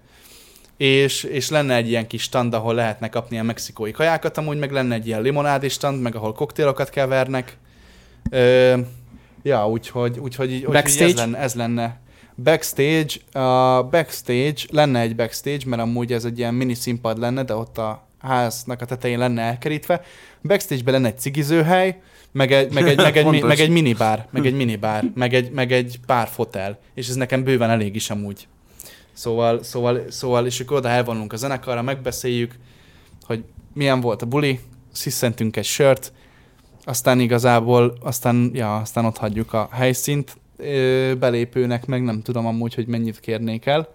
[0.76, 4.72] és, és lenne egy ilyen kis stand, ahol lehetne kapni ilyen mexikói kajákat, amúgy meg
[4.72, 7.56] lenne egy ilyen limonádi stand, meg ahol koktélokat kevernek.
[8.30, 8.78] Ö,
[9.44, 11.10] ja, úgyhogy, úgyhogy, így- úgyhogy Backstage?
[11.10, 12.00] ez lenne, ez lenne.
[12.42, 17.54] Backstage, a backstage, lenne egy backstage, mert amúgy ez egy ilyen mini színpad lenne, de
[17.54, 20.02] ott a háznak a tetején lenne elkerítve.
[20.42, 22.00] Backstage-ben lenne egy cigizőhely,
[22.32, 25.50] meg egy, meg egy, meg egy, mi- meg egy minibár, meg egy minibár, meg egy,
[25.50, 28.46] meg egy pár fotel, és ez nekem bőven elég is amúgy.
[29.12, 32.54] Szóval, szóval, szóval és akkor oda elvonulunk a zenekarra, megbeszéljük,
[33.22, 34.60] hogy milyen volt a buli,
[34.92, 36.12] sziszentünk egy sört,
[36.84, 40.36] aztán igazából, aztán, ja, aztán ott hagyjuk a helyszínt,
[41.18, 43.88] belépőnek meg nem tudom amúgy, hogy mennyit kérnék el.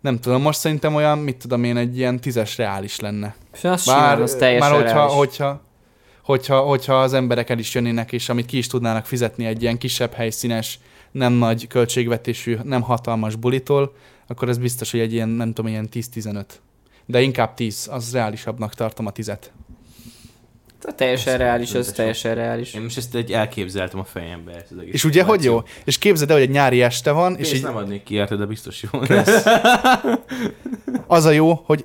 [0.00, 3.34] Nem tudom, most szerintem olyan, mit tudom én, egy ilyen tízes reális lenne.
[3.62, 5.14] Az simán, az teljesen már hogyha, reális.
[5.14, 5.60] hogyha,
[6.22, 9.78] hogyha, hogyha az emberek el is jönnének, és amit ki is tudnának fizetni egy ilyen
[9.78, 10.78] kisebb helyszínes,
[11.10, 13.94] nem nagy költségvetésű, nem hatalmas bulitól,
[14.26, 16.44] akkor ez biztos, hogy egy ilyen, nem tudom, ilyen 10-15.
[17.06, 19.52] De inkább 10, az reálisabbnak tartom a tizet.
[20.82, 22.74] Tehát teljesen Ez reális, az rendes teljesen reális.
[22.74, 24.52] Én most ezt egy elképzeltem a fejembe.
[24.52, 25.62] Ezt az egész És ugye, hogy jó?
[25.84, 28.36] És képzeld el, hogy egy nyári este van, és És így nem adnék ki érte,
[28.36, 29.00] de biztos jó.
[31.06, 31.84] az a jó, hogy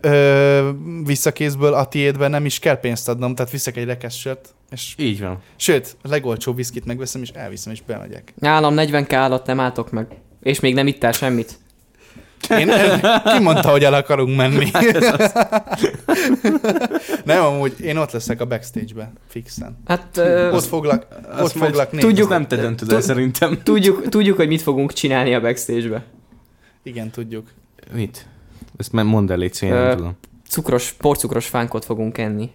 [0.00, 0.70] ö,
[1.04, 5.20] visszakézből a tiédben nem is kell pénzt adnom, tehát viszek egy rekesz sört, és Így
[5.20, 5.38] van.
[5.56, 8.32] sőt, a legolcsóbb viszkit megveszem, és elviszem, és bemegyek.
[8.38, 10.06] Nálam 40 k alatt nem álltok meg.
[10.42, 11.58] És még nem ittál semmit.
[12.50, 12.70] Én,
[13.24, 14.70] ki mondta, hogy el akarunk menni?
[17.24, 19.78] nem, amúgy én ott leszek a backstage-be, fixen.
[19.86, 21.06] Hát ö, Ott foglak,
[21.40, 22.08] ott foglak nézni.
[22.08, 23.58] tudjuk- nem te döntöd el szerintem.
[23.62, 26.04] tudjuk, tudjuk, hogy mit fogunk csinálni a backstage-be.
[26.82, 27.46] Igen, tudjuk.
[27.92, 28.26] Mit?
[28.76, 30.16] Ezt már mondd el, légy én nem tudom.
[30.48, 32.50] Cukros, porcukros fánkot fogunk enni.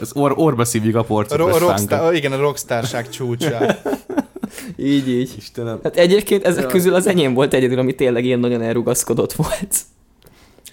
[0.00, 1.38] Az or, orba szívjuk a A, porcot.
[1.38, 3.58] ro- rockstar, igen, a rockstárság csúcsa.
[4.94, 5.34] Így, így.
[5.36, 5.80] Istenem.
[5.82, 6.68] Hát egyébként ezek Ja.
[6.68, 9.76] közül az enyém volt egyedül, ami tényleg ilyen nagyon elrugaszkodott volt.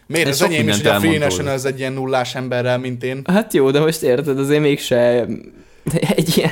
[0.07, 0.27] Miért?
[0.27, 3.21] Ez Az enyém is, hogy a Free National az egy ilyen nullás emberrel, mint én.
[3.25, 5.25] Hát jó, de most érted, azért mégse
[6.15, 6.51] egy ilyen...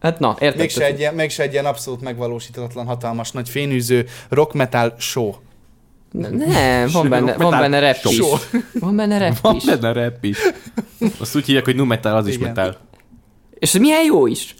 [0.00, 0.60] Hát na, érted?
[0.60, 5.32] Mégse egy, ilyen, mégse egy ilyen abszolút megvalósítatlan, hatalmas, nagy fényűző rock metal show.
[6.12, 8.20] Nem, van benne, van benne rap is.
[8.80, 9.64] Van benne rap Van is.
[9.64, 10.38] benne rap is.
[11.18, 12.46] Azt úgy hívják, hogy nu metal, az is Igen.
[12.48, 12.76] metal.
[13.58, 14.54] És milyen jó is.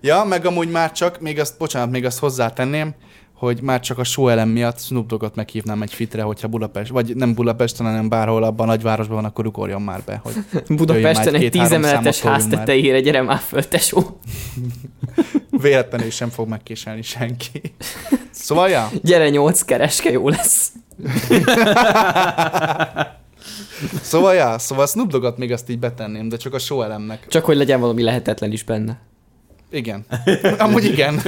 [0.00, 2.94] Ja, meg amúgy már csak, még azt, bocsánat, még azt hozzátenném,
[3.34, 7.16] hogy már csak a show elem miatt Snoop Doggot meghívnám egy fitre, hogyha Budapest, vagy
[7.16, 10.34] nem Budapesten, hanem bárhol abban a nagyvárosban van, akkor ugorjon már be, hogy
[10.76, 14.00] Budapesten egy tízemeletes ház tetejére, gyere már föl, tesó.
[15.62, 17.60] véletlenül sem fog megkéselni senki.
[18.30, 20.72] Szóval, ja, Gyere nyolc kereske, jó lesz.
[24.02, 27.26] szóval, ja, szóval Snoop Doggot még azt így betenném, de csak a show elemnek.
[27.28, 29.00] Csak hogy legyen valami lehetetlen is benne.
[29.70, 30.04] Igen.
[30.58, 31.20] Amúgy igen.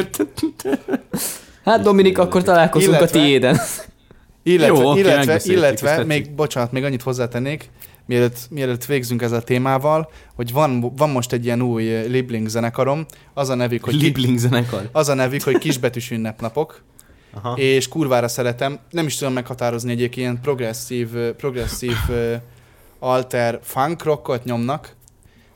[1.65, 3.59] Hát Dominik, akkor találkozunk Illetve- a tiéden.
[4.43, 7.71] Illetve, Jó, illetve, illetve még, bocsánat, még annyit hozzátennék,
[8.07, 13.07] mielőtt, mielőtt végzünk ezzel a témával, hogy van, van most egy ilyen új Libling zenekarom,
[13.35, 14.89] az a nevük, hogy, Libling zenekar.
[14.93, 16.83] az a nevük, hogy kisbetűs ünnepnapok,
[17.35, 17.55] Aha.
[17.57, 18.79] és kurvára szeretem.
[18.91, 21.97] Nem is tudom meghatározni egyébként, ilyen progresszív, progresszív
[22.99, 24.95] alter funk rockot nyomnak,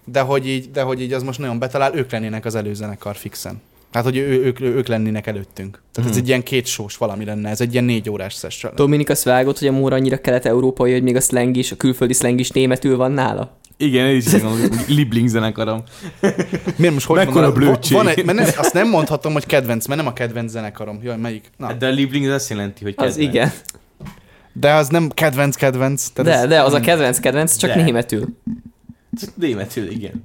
[0.04, 3.60] de hogy, így, de hogy így az most nagyon betalál, ők lennének az előzenekar fixen.
[3.92, 5.82] Hát, hogy ő, ők, ők lennének előttünk.
[5.92, 6.24] Tehát ez Hmm.
[6.24, 8.72] egy ilyen két sós valami lenne, ez egy ilyen négy órás session.
[8.76, 12.12] Dominik, azt vágott, hogy a Móra annyira kelet-európai, hogy még a slang is, a külföldi
[12.12, 13.56] slang is németül van nála?
[13.76, 15.82] Igen, én is mondom, hogy Libling zenekarom.
[16.76, 17.96] Miért most hogy Mekkora blödség.
[17.96, 20.98] Van egy, mert nem, azt nem mondhatom, hogy kedvenc, mert nem a kedvenc zenekarom.
[21.02, 21.50] Jaj, melyik?
[21.56, 21.72] Na.
[21.72, 23.34] De a Libling az azt jelenti, hogy Az kedvenc.
[23.34, 23.52] igen.
[24.52, 26.08] De az nem kedvenc-kedvenc.
[26.14, 27.82] De, ez- de az a kedvenc-kedvenc, csak De.
[27.82, 28.26] németül.
[29.34, 30.24] Németül, igen.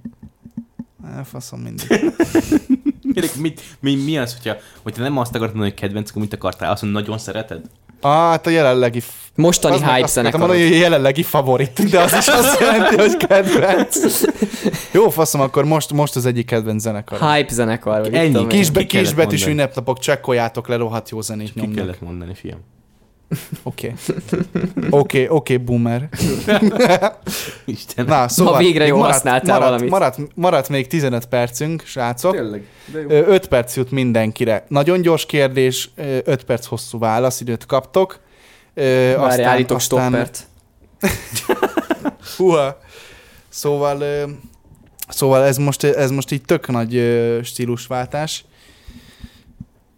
[1.05, 1.88] Á, Faszom mindig.
[3.14, 6.34] Mit, mit, mi, mi az, hogyha, hogyha nem azt akartad mondani, hogy kedvenc, akkor mit
[6.34, 6.72] akartál?
[6.72, 7.61] Azt mondod, nagyon szereted?
[8.01, 8.99] Ah, hát a jelenlegi...
[8.99, 10.39] f- Mostani az hype zenekar.
[10.39, 13.97] mondani, hogy a jelenlegi favorit, de az is azt jelenti, hogy kedvenc.
[14.91, 17.20] Jó, faszom, akkor most, most az egyik kedvenc zenekar.
[17.20, 18.47] Hype zenekar, Ennyi.
[18.47, 21.76] Kisbe, Ki kisbetűs ünnepnapok, csekkoljátok le, rohadt jó zenét Ki nyomnak.
[21.76, 22.59] kellett mondani, fiam.
[23.63, 23.93] Oké.
[24.89, 26.09] Oké, oké, boomer.
[27.65, 28.05] Isten.
[28.05, 28.57] Na, szóval...
[28.57, 29.89] végre még jól maradt, használtál maradt, valamit.
[29.89, 32.31] Maradt, maradt még 15 percünk, srácok.
[32.31, 32.67] Tényleg.
[32.91, 33.07] De jó.
[33.09, 34.65] 5 perc jut mindenkire.
[34.67, 38.19] Nagyon gyors kérdés, 5 perc hosszú válaszidőt kaptok.
[39.15, 40.47] Várj, állítok stoppert.
[42.38, 42.77] Húha.
[43.49, 44.05] Szóval,
[45.07, 47.01] szóval ez most, ez most így tök nagy
[47.43, 48.45] stílusváltás.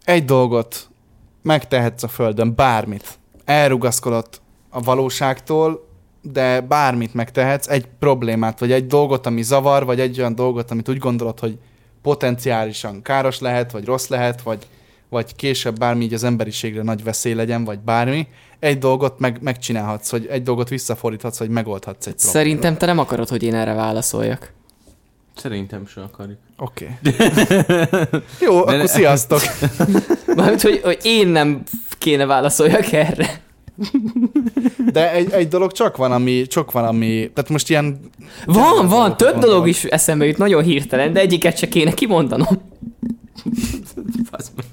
[0.04, 0.88] Egy dolgot
[1.42, 3.18] megtehetsz a földön, bármit.
[3.46, 4.40] Elrugaszkodott
[4.70, 5.86] a valóságtól,
[6.22, 10.88] de bármit megtehetsz, egy problémát, vagy egy dolgot, ami zavar, vagy egy olyan dolgot, amit
[10.88, 11.58] úgy gondolod, hogy
[12.02, 14.66] potenciálisan káros lehet, vagy rossz lehet, vagy,
[15.08, 18.26] vagy később bármi így az emberiségre nagy veszély legyen, vagy bármi,
[18.58, 22.34] egy dolgot meg, megcsinálhatsz, hogy egy dolgot visszafordíthatsz, vagy megoldhatsz egy problémát.
[22.34, 24.52] Szerintem te nem akarod, hogy én erre válaszoljak.
[25.36, 26.38] Szerintem sem akarjuk.
[26.56, 26.98] Oké.
[27.06, 27.20] Okay.
[28.46, 29.40] Jó, De- akkor sziasztok.
[30.36, 31.62] Mármint, hogy, hogy én nem
[31.98, 33.40] kéne válaszoljak erre.
[34.92, 37.98] De egy, egy dolog csak van, ami, csak van, ami, tehát most ilyen...
[38.44, 39.40] Van, van, több Gondolom.
[39.40, 42.60] dolog is eszembe jut nagyon hirtelen, de egyiket se kéne kimondanom.
[44.30, 44.64] Fasz meg.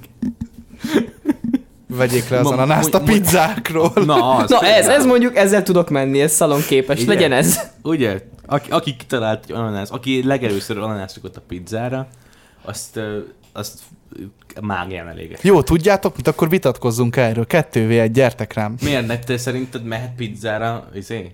[1.96, 3.92] Vegyék le az Ma- ananászt a pizzákról.
[4.06, 7.16] Na, az Na ez, ez mondjuk, ezzel tudok menni, ez szalonképes, Igen.
[7.16, 7.60] legyen ez.
[7.84, 8.20] Ugye?
[8.46, 12.08] Aki, aki kitalált egy ananász, aki legelőször ananászokat a pizzára,
[12.62, 13.00] azt,
[13.54, 13.80] azt
[14.62, 15.42] mágián eléget.
[15.42, 17.48] Jó, tudjátok, mit akkor vitatkozzunk erről.
[17.48, 18.76] Kettővé egy, gyertek rám.
[18.82, 21.32] Miért ne te szerinted mehet pizzára, izé?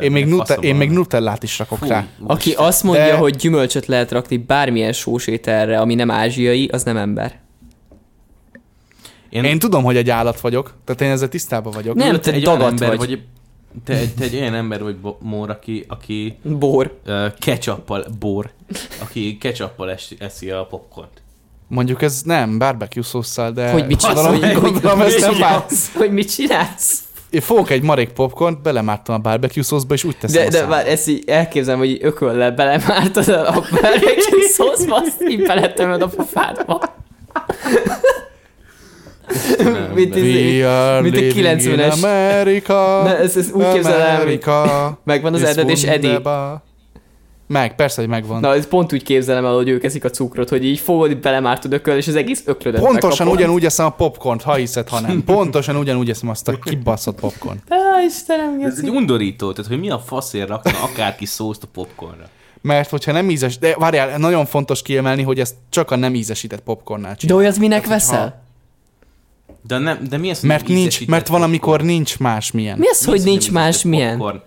[0.00, 2.06] Én még, faszom én még nutellát is rakok Fúj, rá.
[2.26, 6.82] Aki azt mondja, De- hogy gyümölcsöt lehet rakni bármilyen sós ételre, ami nem ázsiai, az
[6.82, 7.40] nem ember.
[9.34, 11.94] Én, Én tudom, hogy egy állat vagyok, tehát én ezzel tisztában vagyok.
[11.94, 13.08] Nem, te te egy olyan dagat ember vagy.
[13.08, 13.22] vagy.
[13.84, 16.98] Te, te egy olyan ember vagy, Mór, aki, aki Bor.
[17.06, 18.50] uh, ketchuppal, bor,
[19.02, 21.22] aki ketchuppal eszi, eszi a popcornt.
[21.68, 23.70] Mondjuk ez nem barbecue szószal, de...
[23.70, 24.22] Hogy mit csinálsz?
[24.22, 25.92] Gondolom, Hogy, hogy, gondolom, hogy, ez nem mit csinálsz?
[25.94, 27.02] hogy mit csinálsz?
[27.30, 30.66] Én fogok egy marék popcornt, belemártam a barbecue szószba, és úgy teszem De, a de
[30.66, 36.08] már ezt így elképzelem, hogy ököllel belemártad a a barbecue szószba, azt így beletömöd a
[36.08, 36.94] pofádba.
[39.94, 41.94] Mint izé- We are mint a living 90-es.
[41.96, 43.02] in America.
[43.04, 44.38] Ne, ezt, ezt úgy képzelem,
[45.04, 46.20] megvan az is Edded és Eddie.
[47.46, 48.40] Meg, persze, hogy megvan.
[48.40, 51.20] Na, ez pont úgy képzelem el, hogy ők eszik a cukrot, hogy így fogod, így
[51.20, 53.34] belemártod ököl, és az egész öklödet Pontosan megkapod.
[53.36, 55.24] ugyanúgy eszem a popcornt, ha hiszed, ha nem.
[55.24, 57.62] Pontosan ugyanúgy eszem azt a kibaszott popcornt.
[57.68, 62.24] Á, Istenem, Ez egy undorító, tehát hogy mi a faszért rakna akárki szószt a popcornra.
[62.60, 66.60] Mert hogyha nem ízes, de várjál, nagyon fontos kiemelni, hogy ezt csak a nem ízesített
[66.60, 67.46] popcornnál De csinálják.
[67.46, 68.43] olyat minek Tehát, hogyha- veszel?
[69.66, 71.86] De, nem, de mi az, hogy Mert nincs, mert valamikor popcorn?
[71.86, 72.78] nincs más milyen.
[72.78, 74.16] Mi az, Mi hogy az, nincs nem más ízesített milyen?
[74.18, 74.42] popcorn?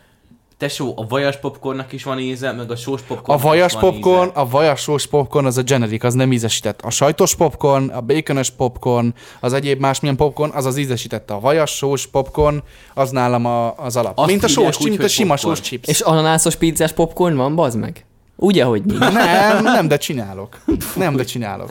[0.57, 4.39] Tesó, a vajas popcornnak is van íze, meg a sós A popcornnak vajas popcorn, íze.
[4.39, 6.81] a vajas sós popcorn az a generic, az nem ízesített.
[6.81, 11.31] A sajtos popcorn, a baconos popcorn, az egyéb másmilyen popcorn, az az ízesített.
[11.31, 12.63] A vajas sós popcorn,
[12.93, 14.17] az nálam a, az alap.
[14.17, 15.55] Azt mint a sós, úgy, mint a sima popcorn.
[15.55, 15.87] sós chips.
[15.87, 18.05] És ananászos pizzás popcorn van, bazd meg?
[18.35, 18.99] Ugye, hogy nincs?
[18.99, 20.57] Nem, nem, de csinálok.
[20.95, 21.69] Nem, de csinálok.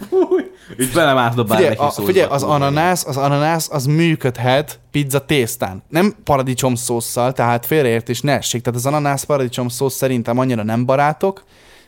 [0.77, 5.83] És belemártod a Figyelj, a, figyelj az ananász, az ananász az működhet pizza tésztán.
[5.89, 8.62] Nem paradicsom szószal, tehát félreértés ne essék.
[8.62, 11.45] Tehát az ananász paradicsom szósz szerintem annyira nem barátok,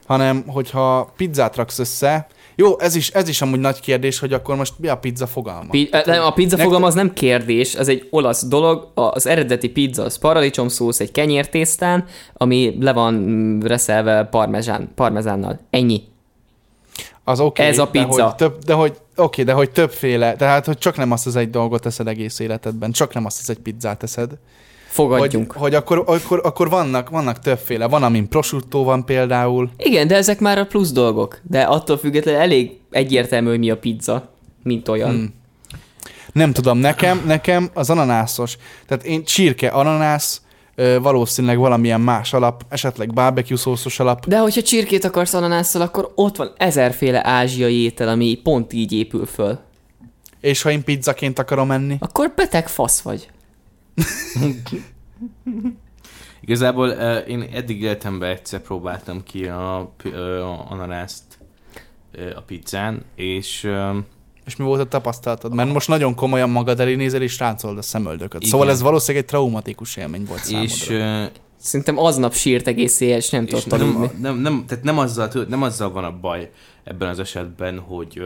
[0.07, 2.27] hanem hogyha pizzát raksz össze,
[2.61, 5.71] jó, ez is, ez is amúgy nagy kérdés, hogy akkor most mi a pizza fogalma.
[5.71, 8.91] Pi- eh, nem, a pizza Nek- fogalom az nem kérdés, az egy olasz dolog.
[8.95, 15.59] Az eredeti pizza az paradicsom szósz egy kenyértésztán, ami le van mm, reszelve parmezsán, parmezánnal.
[15.71, 16.03] Ennyi.
[17.29, 18.25] Az oké, Ez a De pizza.
[18.25, 21.51] hogy, több, de hogy oké, de hogy többféle, tehát hogy csak nem azt az egy
[21.51, 24.29] dolgot teszed egész életedben, csak nem azt az egy pizzát teszed.
[24.29, 24.39] Hogy,
[24.89, 25.53] Fogadjunk.
[25.53, 27.87] hogy akkor, akkor, akkor vannak, vannak többféle.
[27.87, 29.71] Van, amin prosciutto van például.
[29.77, 31.41] Igen, de ezek már a plusz dolgok.
[31.43, 34.29] De attól függetlenül elég egyértelmű, hogy mi a pizza,
[34.63, 35.11] mint olyan.
[35.11, 35.35] Hmm.
[36.33, 38.57] Nem tudom, nekem, nekem az ananászos.
[38.87, 40.41] Tehát én csirke, ananász,
[41.01, 44.27] valószínűleg valamilyen más alap, esetleg barbecue szószos alap.
[44.27, 49.27] De hogyha csirkét akarsz ananásszal, akkor ott van ezerféle ázsiai étel, ami pont így épül
[49.27, 49.59] föl.
[50.41, 53.31] És ha én pizzaként akarom enni, Akkor beteg fasz vagy.
[56.41, 61.23] Igazából uh, én eddig életemben egyszer próbáltam ki a, a ananászt
[62.35, 63.97] a pizzán, és uh,
[64.49, 65.55] és mi volt a tapasztalatod?
[65.55, 68.41] Mert most nagyon komolyan magad elé nézel, és ráncolod a szemöldököt.
[68.41, 68.51] Igen.
[68.51, 70.73] Szóval ez valószínűleg egy traumatikus élmény volt számodra.
[70.73, 71.25] és, uh,
[71.61, 75.31] Szerintem aznap sírt egész éjjel, és nem és tudott nem, nem, nem, tehát nem azzal,
[75.49, 76.51] nem azzal van a baj
[76.85, 78.23] ebben az esetben, hogy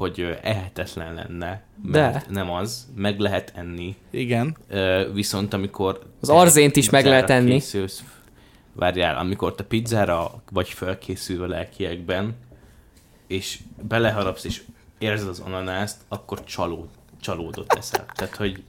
[0.00, 2.24] hogy ehetetlen lenne, mert De.
[2.28, 4.56] nem az, meg lehet enni, Igen.
[5.12, 6.00] Viszont amikor...
[6.20, 7.50] Az arzént is meg lehet enni.
[7.50, 8.02] Készülsz,
[8.72, 12.34] várjál, amikor te pizzára vagy felkészülve lelkiekben,
[13.26, 14.62] és beleharapsz, és
[15.00, 16.88] érzed az ananászt, akkor csalód,
[17.20, 18.06] csalódott leszel.
[18.14, 18.62] Tehát, hogy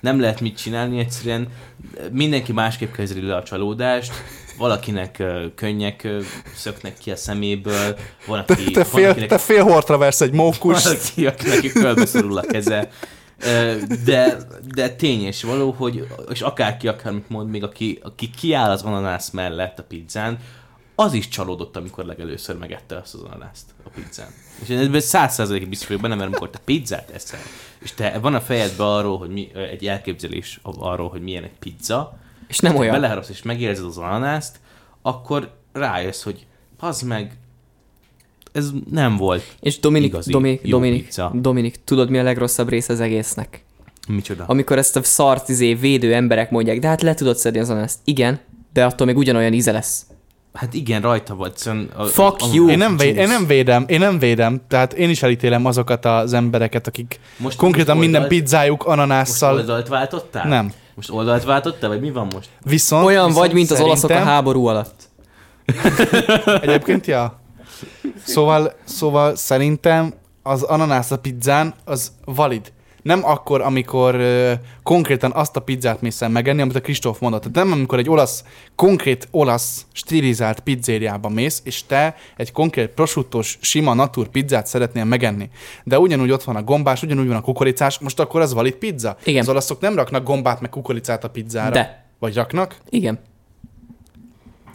[0.00, 1.48] nem lehet mit csinálni egyszerűen,
[2.10, 4.12] mindenki másképp kezeli le a csalódást,
[4.58, 5.22] valakinek
[5.54, 6.08] könnyek
[6.54, 10.32] szöknek ki a szeméből, van, aki, Te van, fél, akinek te fél hortra versz egy
[10.32, 10.84] mókus.
[10.84, 12.90] valaki, akinek kölbeszorul a keze.
[14.04, 14.36] De,
[14.74, 19.30] de tény és való, hogy és akárki akármit mond, még aki, aki kiáll az ananász
[19.30, 20.38] mellett a pizzán,
[21.00, 24.28] az is csalódott, amikor legelőször megette azt az ananászt a pizzán.
[24.62, 27.40] És én ebben száz százalékig biztos vagyok benne, mert amikor te pizzát eszel,
[27.78, 32.18] és te van a fejedben arról, hogy mi, egy elképzelés arról, hogy milyen egy pizza,
[32.48, 32.92] És nem olyan.
[32.92, 34.60] beleharapsz és megérzed az ananászt,
[35.02, 36.46] akkor rájössz, hogy
[36.78, 37.36] az meg,
[38.52, 39.56] ez nem volt.
[39.60, 41.30] És Dominik, Igazi Dominik, jó Dominik, pizza.
[41.34, 43.64] Dominik, tudod mi a legrosszabb rész az egésznek?
[44.08, 44.44] Micsoda?
[44.46, 47.98] Amikor ezt a szart izé védő emberek mondják, de hát le tudod szedni az ananászt.
[48.04, 48.40] Igen,
[48.72, 50.06] de attól még ugyanolyan íze lesz.
[50.52, 51.58] Hát igen, rajta volt.
[51.58, 52.68] Szóval a, Fuck a, you.
[52.68, 56.32] Én nem, vé- én nem védem, én nem védem, tehát én is elítélem azokat az
[56.32, 59.54] embereket, akik Most, konkrétan most minden oldalt- pizzájuk Most ananásszal.
[59.54, 60.48] oldalt váltottál?
[60.48, 60.72] Nem.
[60.94, 62.48] Most oldalt váltottál, vagy mi van most?
[62.64, 65.08] Viszont, Olyan viszont vagy, mint az olaszok a háború alatt.
[66.62, 67.40] Egyébként, ja.
[68.24, 72.72] Szóval, szóval szerintem az ananász a pizzán az valid.
[73.08, 74.52] Nem akkor, amikor ö,
[74.82, 77.40] konkrétan azt a pizzát mész el megenni, amit a Kristóf mondott.
[77.40, 78.44] Tehát nem amikor egy olasz,
[78.74, 85.50] konkrét olasz stilizált pizzériába mész, és te egy konkrét prosciuttos, sima natur pizzát szeretnél megenni.
[85.84, 89.16] De ugyanúgy ott van a gombás, ugyanúgy van a kukoricás, most akkor az valid pizza?
[89.24, 89.40] Igen.
[89.40, 91.70] Az olaszok nem raknak gombát meg kukoricát a pizzára.
[91.70, 92.04] De.
[92.18, 92.76] Vagy raknak?
[92.88, 93.18] Igen.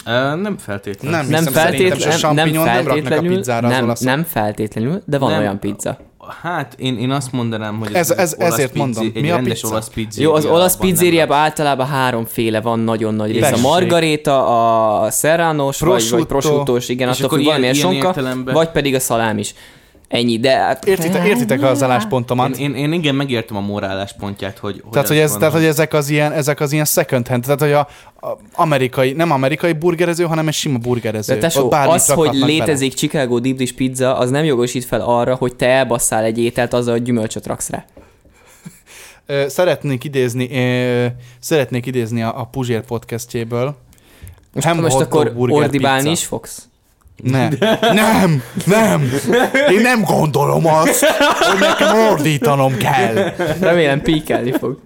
[0.06, 1.18] Uh, nem feltétlenül.
[1.18, 1.30] Nem.
[1.30, 5.18] Nem feltétlenül, nem, nem champignon nem raknak a feltétlenül, pizzára az nem, nem feltétlenül, de
[5.18, 5.40] van Nem.
[5.40, 5.98] olyan pizza.
[6.42, 9.12] Hát én, én azt mondanám, hogy Ez- ez- olasz ezért mondom.
[9.16, 9.68] Egy Mi a rendes pizza?
[9.68, 10.22] olasz pizza.
[10.22, 13.44] Jó, az olasz pizzériában általában háromféle van nagyon nagy rész.
[13.44, 13.64] A Tessék.
[13.64, 18.54] margarita, a serranos, vagy, vagy prosciuttos, igen, És attól függ ilyen- valamilyen ilyen sonka, értelemben-
[18.54, 19.54] vagy pedig a szalám is.
[20.14, 20.86] Ennyi, de hát...
[20.86, 22.58] Értitek, értitek az álláspontomat?
[22.58, 24.80] Én, én, én, igen, megértem a moráláspontját, hogy...
[24.84, 27.60] hogy Tehát, hogy, ez, tehát, hogy ezek az ilyen, ezek az ilyen second hand, tehát,
[27.60, 27.88] hogy a,
[28.28, 31.34] a amerikai, nem amerikai burgerező, hanem egy sima burgerező.
[31.34, 32.46] De tesó, az, hogy rakhatnak bele.
[32.46, 36.74] létezik Chicago Deep Dish pizza, az nem jogosít fel arra, hogy te elbasszál egy ételt
[36.74, 37.86] azzal, hogy gyümölcsöt raksz rá.
[39.48, 40.50] Szeretnék idézni,
[41.40, 43.76] szeretnék idézni a, a Puzsér podcastjéből.
[44.54, 46.12] Most, Ham most akkor ordibálni pizza.
[46.12, 46.68] is fogsz?
[47.16, 49.12] Nem, nem, nem.
[49.70, 51.06] Én nem gondolom azt,
[51.40, 53.14] hogy nekem ordítanom kell.
[53.60, 54.80] Remélem píkelni fog.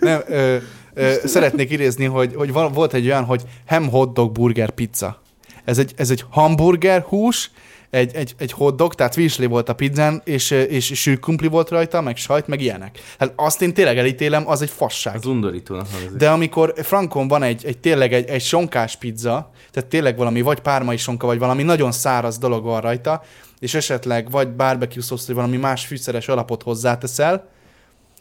[0.00, 0.56] Nem, ö,
[0.94, 5.22] ö, szeretnék idézni, hogy, hogy volt egy olyan, hogy ham hot dog burger pizza.
[5.64, 7.50] Ez egy, ez egy hamburger hús,
[7.90, 11.68] egy, egy, egy hot dog, tehát virsli volt a pizzán, és, és sült krumpli volt
[11.68, 12.98] rajta, meg sajt, meg ilyenek.
[13.18, 15.14] Hát azt én tényleg elítélem, az egy fasság.
[15.14, 16.10] Az undorítónak hangzik.
[16.10, 20.60] De amikor Frankon van egy, egy tényleg egy, egy sonkás pizza, tehát tényleg valami vagy
[20.60, 23.22] pármai sonka, vagy valami nagyon száraz dolog van rajta,
[23.58, 27.48] és esetleg vagy barbecue szósz, vagy valami más fűszeres alapot hozzáteszel,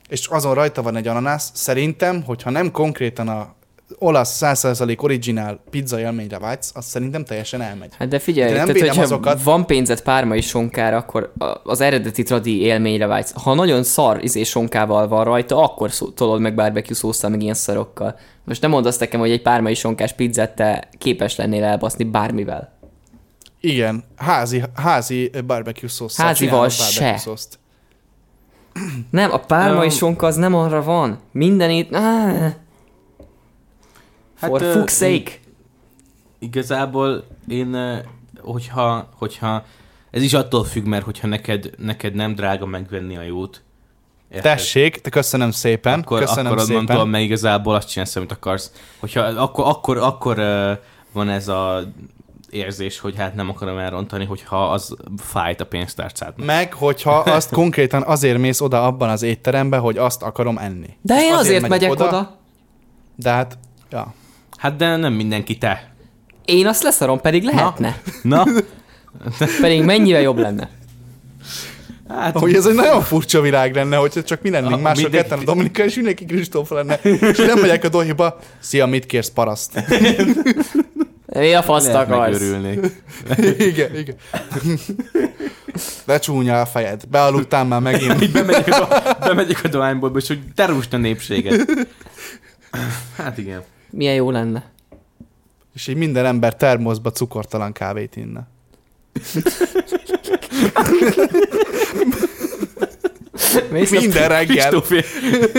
[0.10, 3.58] és azon rajta van egy ananász, szerintem, hogyha nem konkrétan a
[3.98, 7.90] olasz 100% originál pizza élményre vágysz, az szerintem teljesen elmegy.
[7.98, 9.44] Hát de figyelj, De nem tehát hogyha azokat.
[9.44, 11.34] van pénzed pármai sonkára, akkor
[11.64, 13.34] az eredeti tradi élményre vágysz.
[13.44, 17.54] Ha nagyon szar izé sonkával van rajta, akkor szó- tolod meg barbecue szósztal, meg ilyen
[17.54, 18.16] szarokkal.
[18.44, 22.78] Most nem mondd azt nekem, hogy egy pármai sonkás pizzát te képes lennél elbaszni bármivel.
[23.62, 26.18] Igen, házi, házi barbecue szósz.
[26.18, 27.18] Házival se.
[27.18, 27.60] Szószt.
[29.10, 31.20] Nem, a pármai Um, sonka az nem arra van.
[31.32, 31.96] Mindenét...
[31.96, 32.52] Ah,
[34.40, 35.32] Hát, for fuck's sake.
[36.40, 38.02] Igazából én,
[38.40, 39.64] hogyha, hogyha
[40.12, 43.62] ez is attól függ, mert hogyha neked, neked nem drága megvenni a jót,
[44.30, 44.52] érted?
[44.52, 46.00] Tessék, te köszönöm szépen.
[46.00, 46.84] akkor, köszönöm akkor szépen.
[46.84, 48.72] mondom, mert igazából azt csinálsz, amit akarsz.
[49.00, 50.36] Hogyha, akkor, akkor, akkor
[51.14, 51.84] van ez a
[52.50, 56.46] érzés, hogy hát nem akarom elrontani, hogyha az fájt a pénztárcádnak.
[56.46, 60.98] Meg, hogyha azt konkrétan azért mész oda abban az étterembe, hogy azt akarom enni.
[61.02, 62.38] De És én azért megyek megyek oda.
[63.16, 63.58] De hát,
[63.90, 64.14] ja.
[64.60, 65.90] Hát de nem mindenki te.
[66.46, 68.02] Én azt leszarom, pedig lehetne.
[68.22, 68.46] Na?
[69.62, 70.70] Pedig mennyivel jobb lenne.
[72.10, 75.40] Hát, Hogy ez egy nagyon furcsa világ lenne, hogyha csak mi lennénk mások mindenki- ketten
[75.40, 76.96] a Dominika, és mindenki Kristóf lenne.
[77.04, 79.72] És nem megyek a dohiba, szia, mit kérsz, paraszt?
[81.26, 82.42] Mi a faszt akarsz?
[83.58, 84.16] igen, igen.
[86.06, 87.02] Lecsúnya a fejed.
[87.08, 88.32] Bealudtál már megint.
[88.32, 91.88] Bemegyek a, bemegyek a dohányboltba, és hogy te rúst a népséget.
[93.18, 93.64] Hát igen.
[93.90, 94.70] Milyen jó lenne.
[95.74, 98.48] És így minden ember termoszba cukortalan kávét inne.
[103.72, 104.46] Mész Minden reggel.
[104.70, 104.92] Kristóf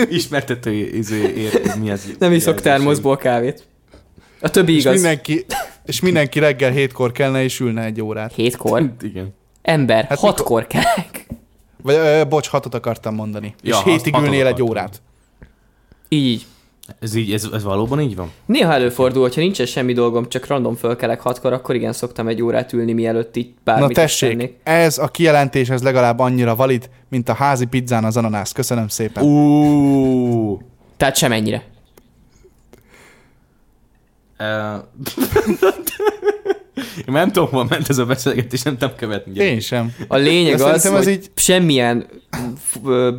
[0.09, 2.03] ismertető izé, ér, mi az?
[2.19, 2.59] Nem iszok jelzőség.
[2.61, 3.67] termoszból kávét.
[4.41, 4.93] A többi És igaz.
[4.93, 5.45] mindenki,
[5.85, 8.33] és mindenki reggel hétkor kellene és ülne egy órát.
[8.33, 8.91] Hétkor.
[9.01, 9.33] Igen.
[9.61, 11.27] Ember, Hát hatkor kelek.
[11.81, 13.55] Vagy, ö, bocs, hatot akartam mondani.
[13.63, 14.67] Ja, és hétig ülnél hatot egy akartam.
[14.69, 15.01] órát.
[16.09, 16.45] Így.
[16.99, 18.31] Ez, így, ez, ez valóban így van?
[18.45, 22.73] Néha előfordul, hogyha nincsen semmi dolgom, csak random fölkelek hatkor, akkor igen, szoktam egy órát
[22.73, 24.59] ülni, mielőtt így bármit Na tessék, tennék.
[24.63, 28.51] ez a kijelentés ez legalább annyira valid, mint a házi pizzán az ananász.
[28.51, 29.23] Köszönöm szépen.
[29.23, 30.59] Uuuuh.
[30.97, 31.63] Tehát semennyire.
[34.39, 34.47] Uh,
[36.97, 39.43] Én nem tudom, hol ment ez a beszélgetés, nem tudom követni.
[39.43, 39.95] Én sem.
[40.07, 42.05] A lényeg De az, hogy ez így- semmilyen,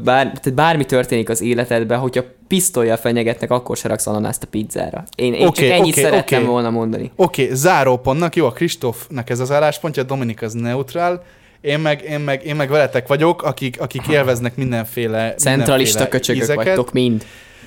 [0.04, 5.04] bár, tehát bármi történik az életedben, hogyha pisztolyjal fenyegetnek, akkor se raksz ananászt a pizzára.
[5.16, 6.50] Én, én Oké, csak ennyit oké, szerettem oké.
[6.50, 7.10] volna mondani.
[7.16, 11.24] Oké, okay, zárópontnak, jó, a Kristófnak ez az álláspontja, Dominik az neutrál,
[11.60, 16.42] én meg, én meg, én meg veletek vagyok, akik, akik élveznek mindenféle Centralista mindenféle köcsögök
[16.42, 16.64] ízeket.
[16.64, 17.24] vagytok mind.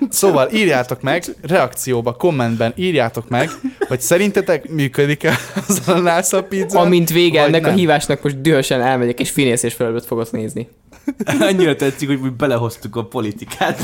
[0.10, 3.50] Szóval írjátok meg, reakcióba, kommentben írjátok meg,
[3.88, 5.38] hogy szerintetek működik-e
[5.68, 6.80] az a pizza?
[6.80, 7.76] Amint vége ennek a nem.
[7.78, 10.68] hívásnak, most dühösen elmegyek, és finész és felelőt fogok nézni.
[11.40, 13.82] Annyira tetszik, hogy mi belehoztuk a politikát.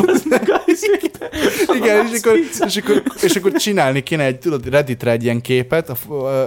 [1.76, 5.89] Igen, és akkor, és, akkor, és akkor csinálni kéne egy, tudod, Redditre egy ilyen képet,
[5.89, 5.95] a,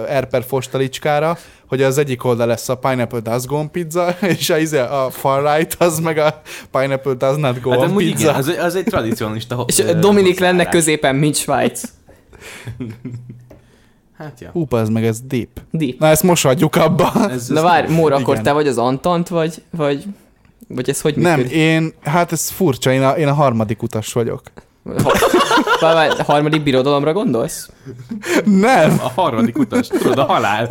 [0.09, 4.57] Erper Fostalicskára, hogy az egyik oldal lesz a Pineapple Does Go on pizza, és a,
[4.57, 8.19] izé- a far right az meg a Pineapple Does Not Go Hát on pizza.
[8.21, 11.81] igen, az, az egy tradicionalista És Dominik lenne középen, mint Svájc.
[14.17, 14.49] Hát ja.
[14.49, 15.49] Hú, az meg ez deep.
[15.71, 15.99] Deep.
[15.99, 17.11] Na ezt most hagyjuk abba.
[17.29, 20.03] Ez, Na ez várj, Móra, akkor te vagy az Antant, vagy, vagy,
[20.67, 21.57] vagy ez hogy Nem, működik?
[21.57, 24.41] én, hát ez furcsa, én a, én a harmadik utas vagyok.
[25.03, 27.69] Ha, várj, harmadik birodalomra gondolsz?
[28.45, 28.99] Nem!
[29.03, 30.67] A harmadik utas, tudod, a halál.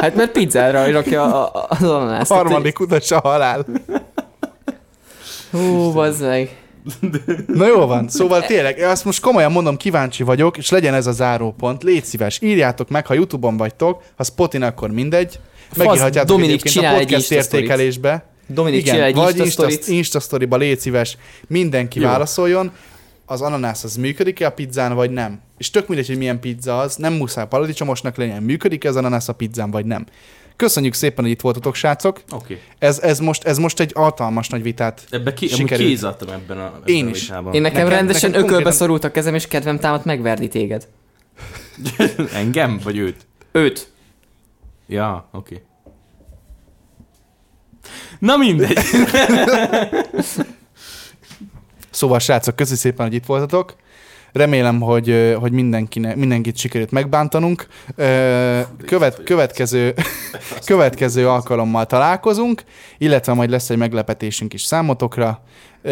[0.00, 2.30] Hát mert pizzára rakja a- a- az ananászt.
[2.30, 3.64] A harmadik utas a halál.
[5.50, 6.56] Hú, bazd meg.
[7.46, 11.12] Na jó van, szóval tényleg, azt most komolyan mondom, kíváncsi vagyok, és legyen ez a
[11.12, 11.82] zárópont.
[11.82, 15.38] Légy szíves, írjátok meg, ha Youtube-on vagytok, ha Spotin, akkor mindegy.
[15.76, 17.64] Megírhatjátok egyébként a egy podcast Insta-sztorit.
[17.64, 18.24] értékelésbe.
[18.46, 21.16] Dominik Igen, csinál egy vagy Insta Insta, sztoriba légy szíves,
[21.46, 22.06] mindenki Jó.
[22.06, 22.72] válaszoljon,
[23.26, 25.40] az ananász az működik-e a pizzán, vagy nem.
[25.58, 29.32] És tök mindegy, hogy milyen pizza az, nem muszáj paradicsomosnak legyen, működik-e az ananász a
[29.32, 30.06] pizzán, vagy nem.
[30.56, 32.16] Köszönjük szépen, hogy itt voltatok, srácok.
[32.16, 32.34] Oké.
[32.34, 32.60] Okay.
[32.78, 35.88] Ez, ez, most, ez most egy altalmas nagy vitát Ebbe ki, Sikerült.
[35.88, 37.20] kézadtam ebben a ebben Én a is.
[37.20, 37.54] vitában.
[37.54, 40.88] Én nekem, Nekem- rendesen nekem ökölbe konkrétan- szorult a kezem, és kedvem támadt megverni téged.
[42.32, 42.80] Engem?
[42.82, 43.26] Vagy őt?
[43.52, 43.90] Őt.
[44.86, 45.54] Ja, oké.
[45.54, 45.66] Okay.
[48.18, 48.78] Na mindegy.
[51.90, 53.74] Szóval, srácok, köszi szépen, hogy itt voltatok.
[54.36, 57.66] Remélem, hogy, hogy mindenkinek, mindenkit sikerült megbántanunk.
[58.86, 59.94] Követ, következő,
[60.64, 62.62] következő alkalommal találkozunk,
[62.98, 65.42] illetve majd lesz egy meglepetésünk is számotokra.
[65.82, 65.88] A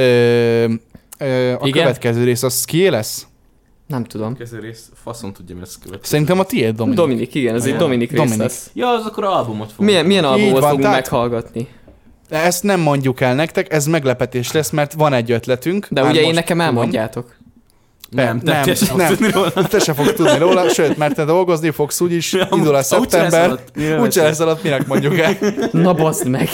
[1.67, 1.71] Igen?
[1.73, 3.27] következő rész az kié lesz?
[3.87, 4.37] Nem tudom.
[4.37, 6.11] Kezdő rész, faszon tudja, mi lesz következő.
[6.11, 6.99] Szerintem a tiéd, Dominik.
[6.99, 7.79] Dominik, igen, ez egy Igen.
[7.81, 8.39] Dominik rész Dominik.
[8.39, 8.71] lesz.
[8.75, 9.89] Ja, az akkor albumot fogunk.
[9.91, 11.69] Milyen, milyen albumot van, fogunk tehát- meghallgatni?
[12.29, 15.87] Ezt nem mondjuk el nektek, ez meglepetés lesz, mert van egy ötletünk.
[15.91, 17.34] De ugye én nekem elmondjátok.
[18.15, 19.07] Nem, Nem, te sem nem.
[19.07, 19.51] fogsz tudni róla.
[19.69, 23.59] Te se fogsz tudni róla, sőt, mert te dolgozni fogsz úgyis, Ja, indul a szeptember,
[24.01, 24.41] úgyse lesz?
[24.41, 25.37] alatt, minek mondjuk el.
[25.73, 26.49] Na bazd meg.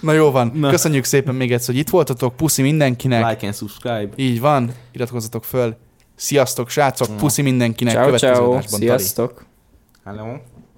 [0.00, 0.70] Na jó van, Na.
[0.70, 4.08] köszönjük szépen még egyszer, hogy itt voltatok, puszi mindenkinek, Like and subscribe.
[4.16, 5.76] így van, iratkozzatok föl,
[6.16, 8.50] sziasztok srácok, puszi mindenkinek, Ciao, következő ciao.
[8.50, 8.84] adásban, Tali.
[8.86, 9.44] Sziasztok.
[10.04, 10.26] Hello.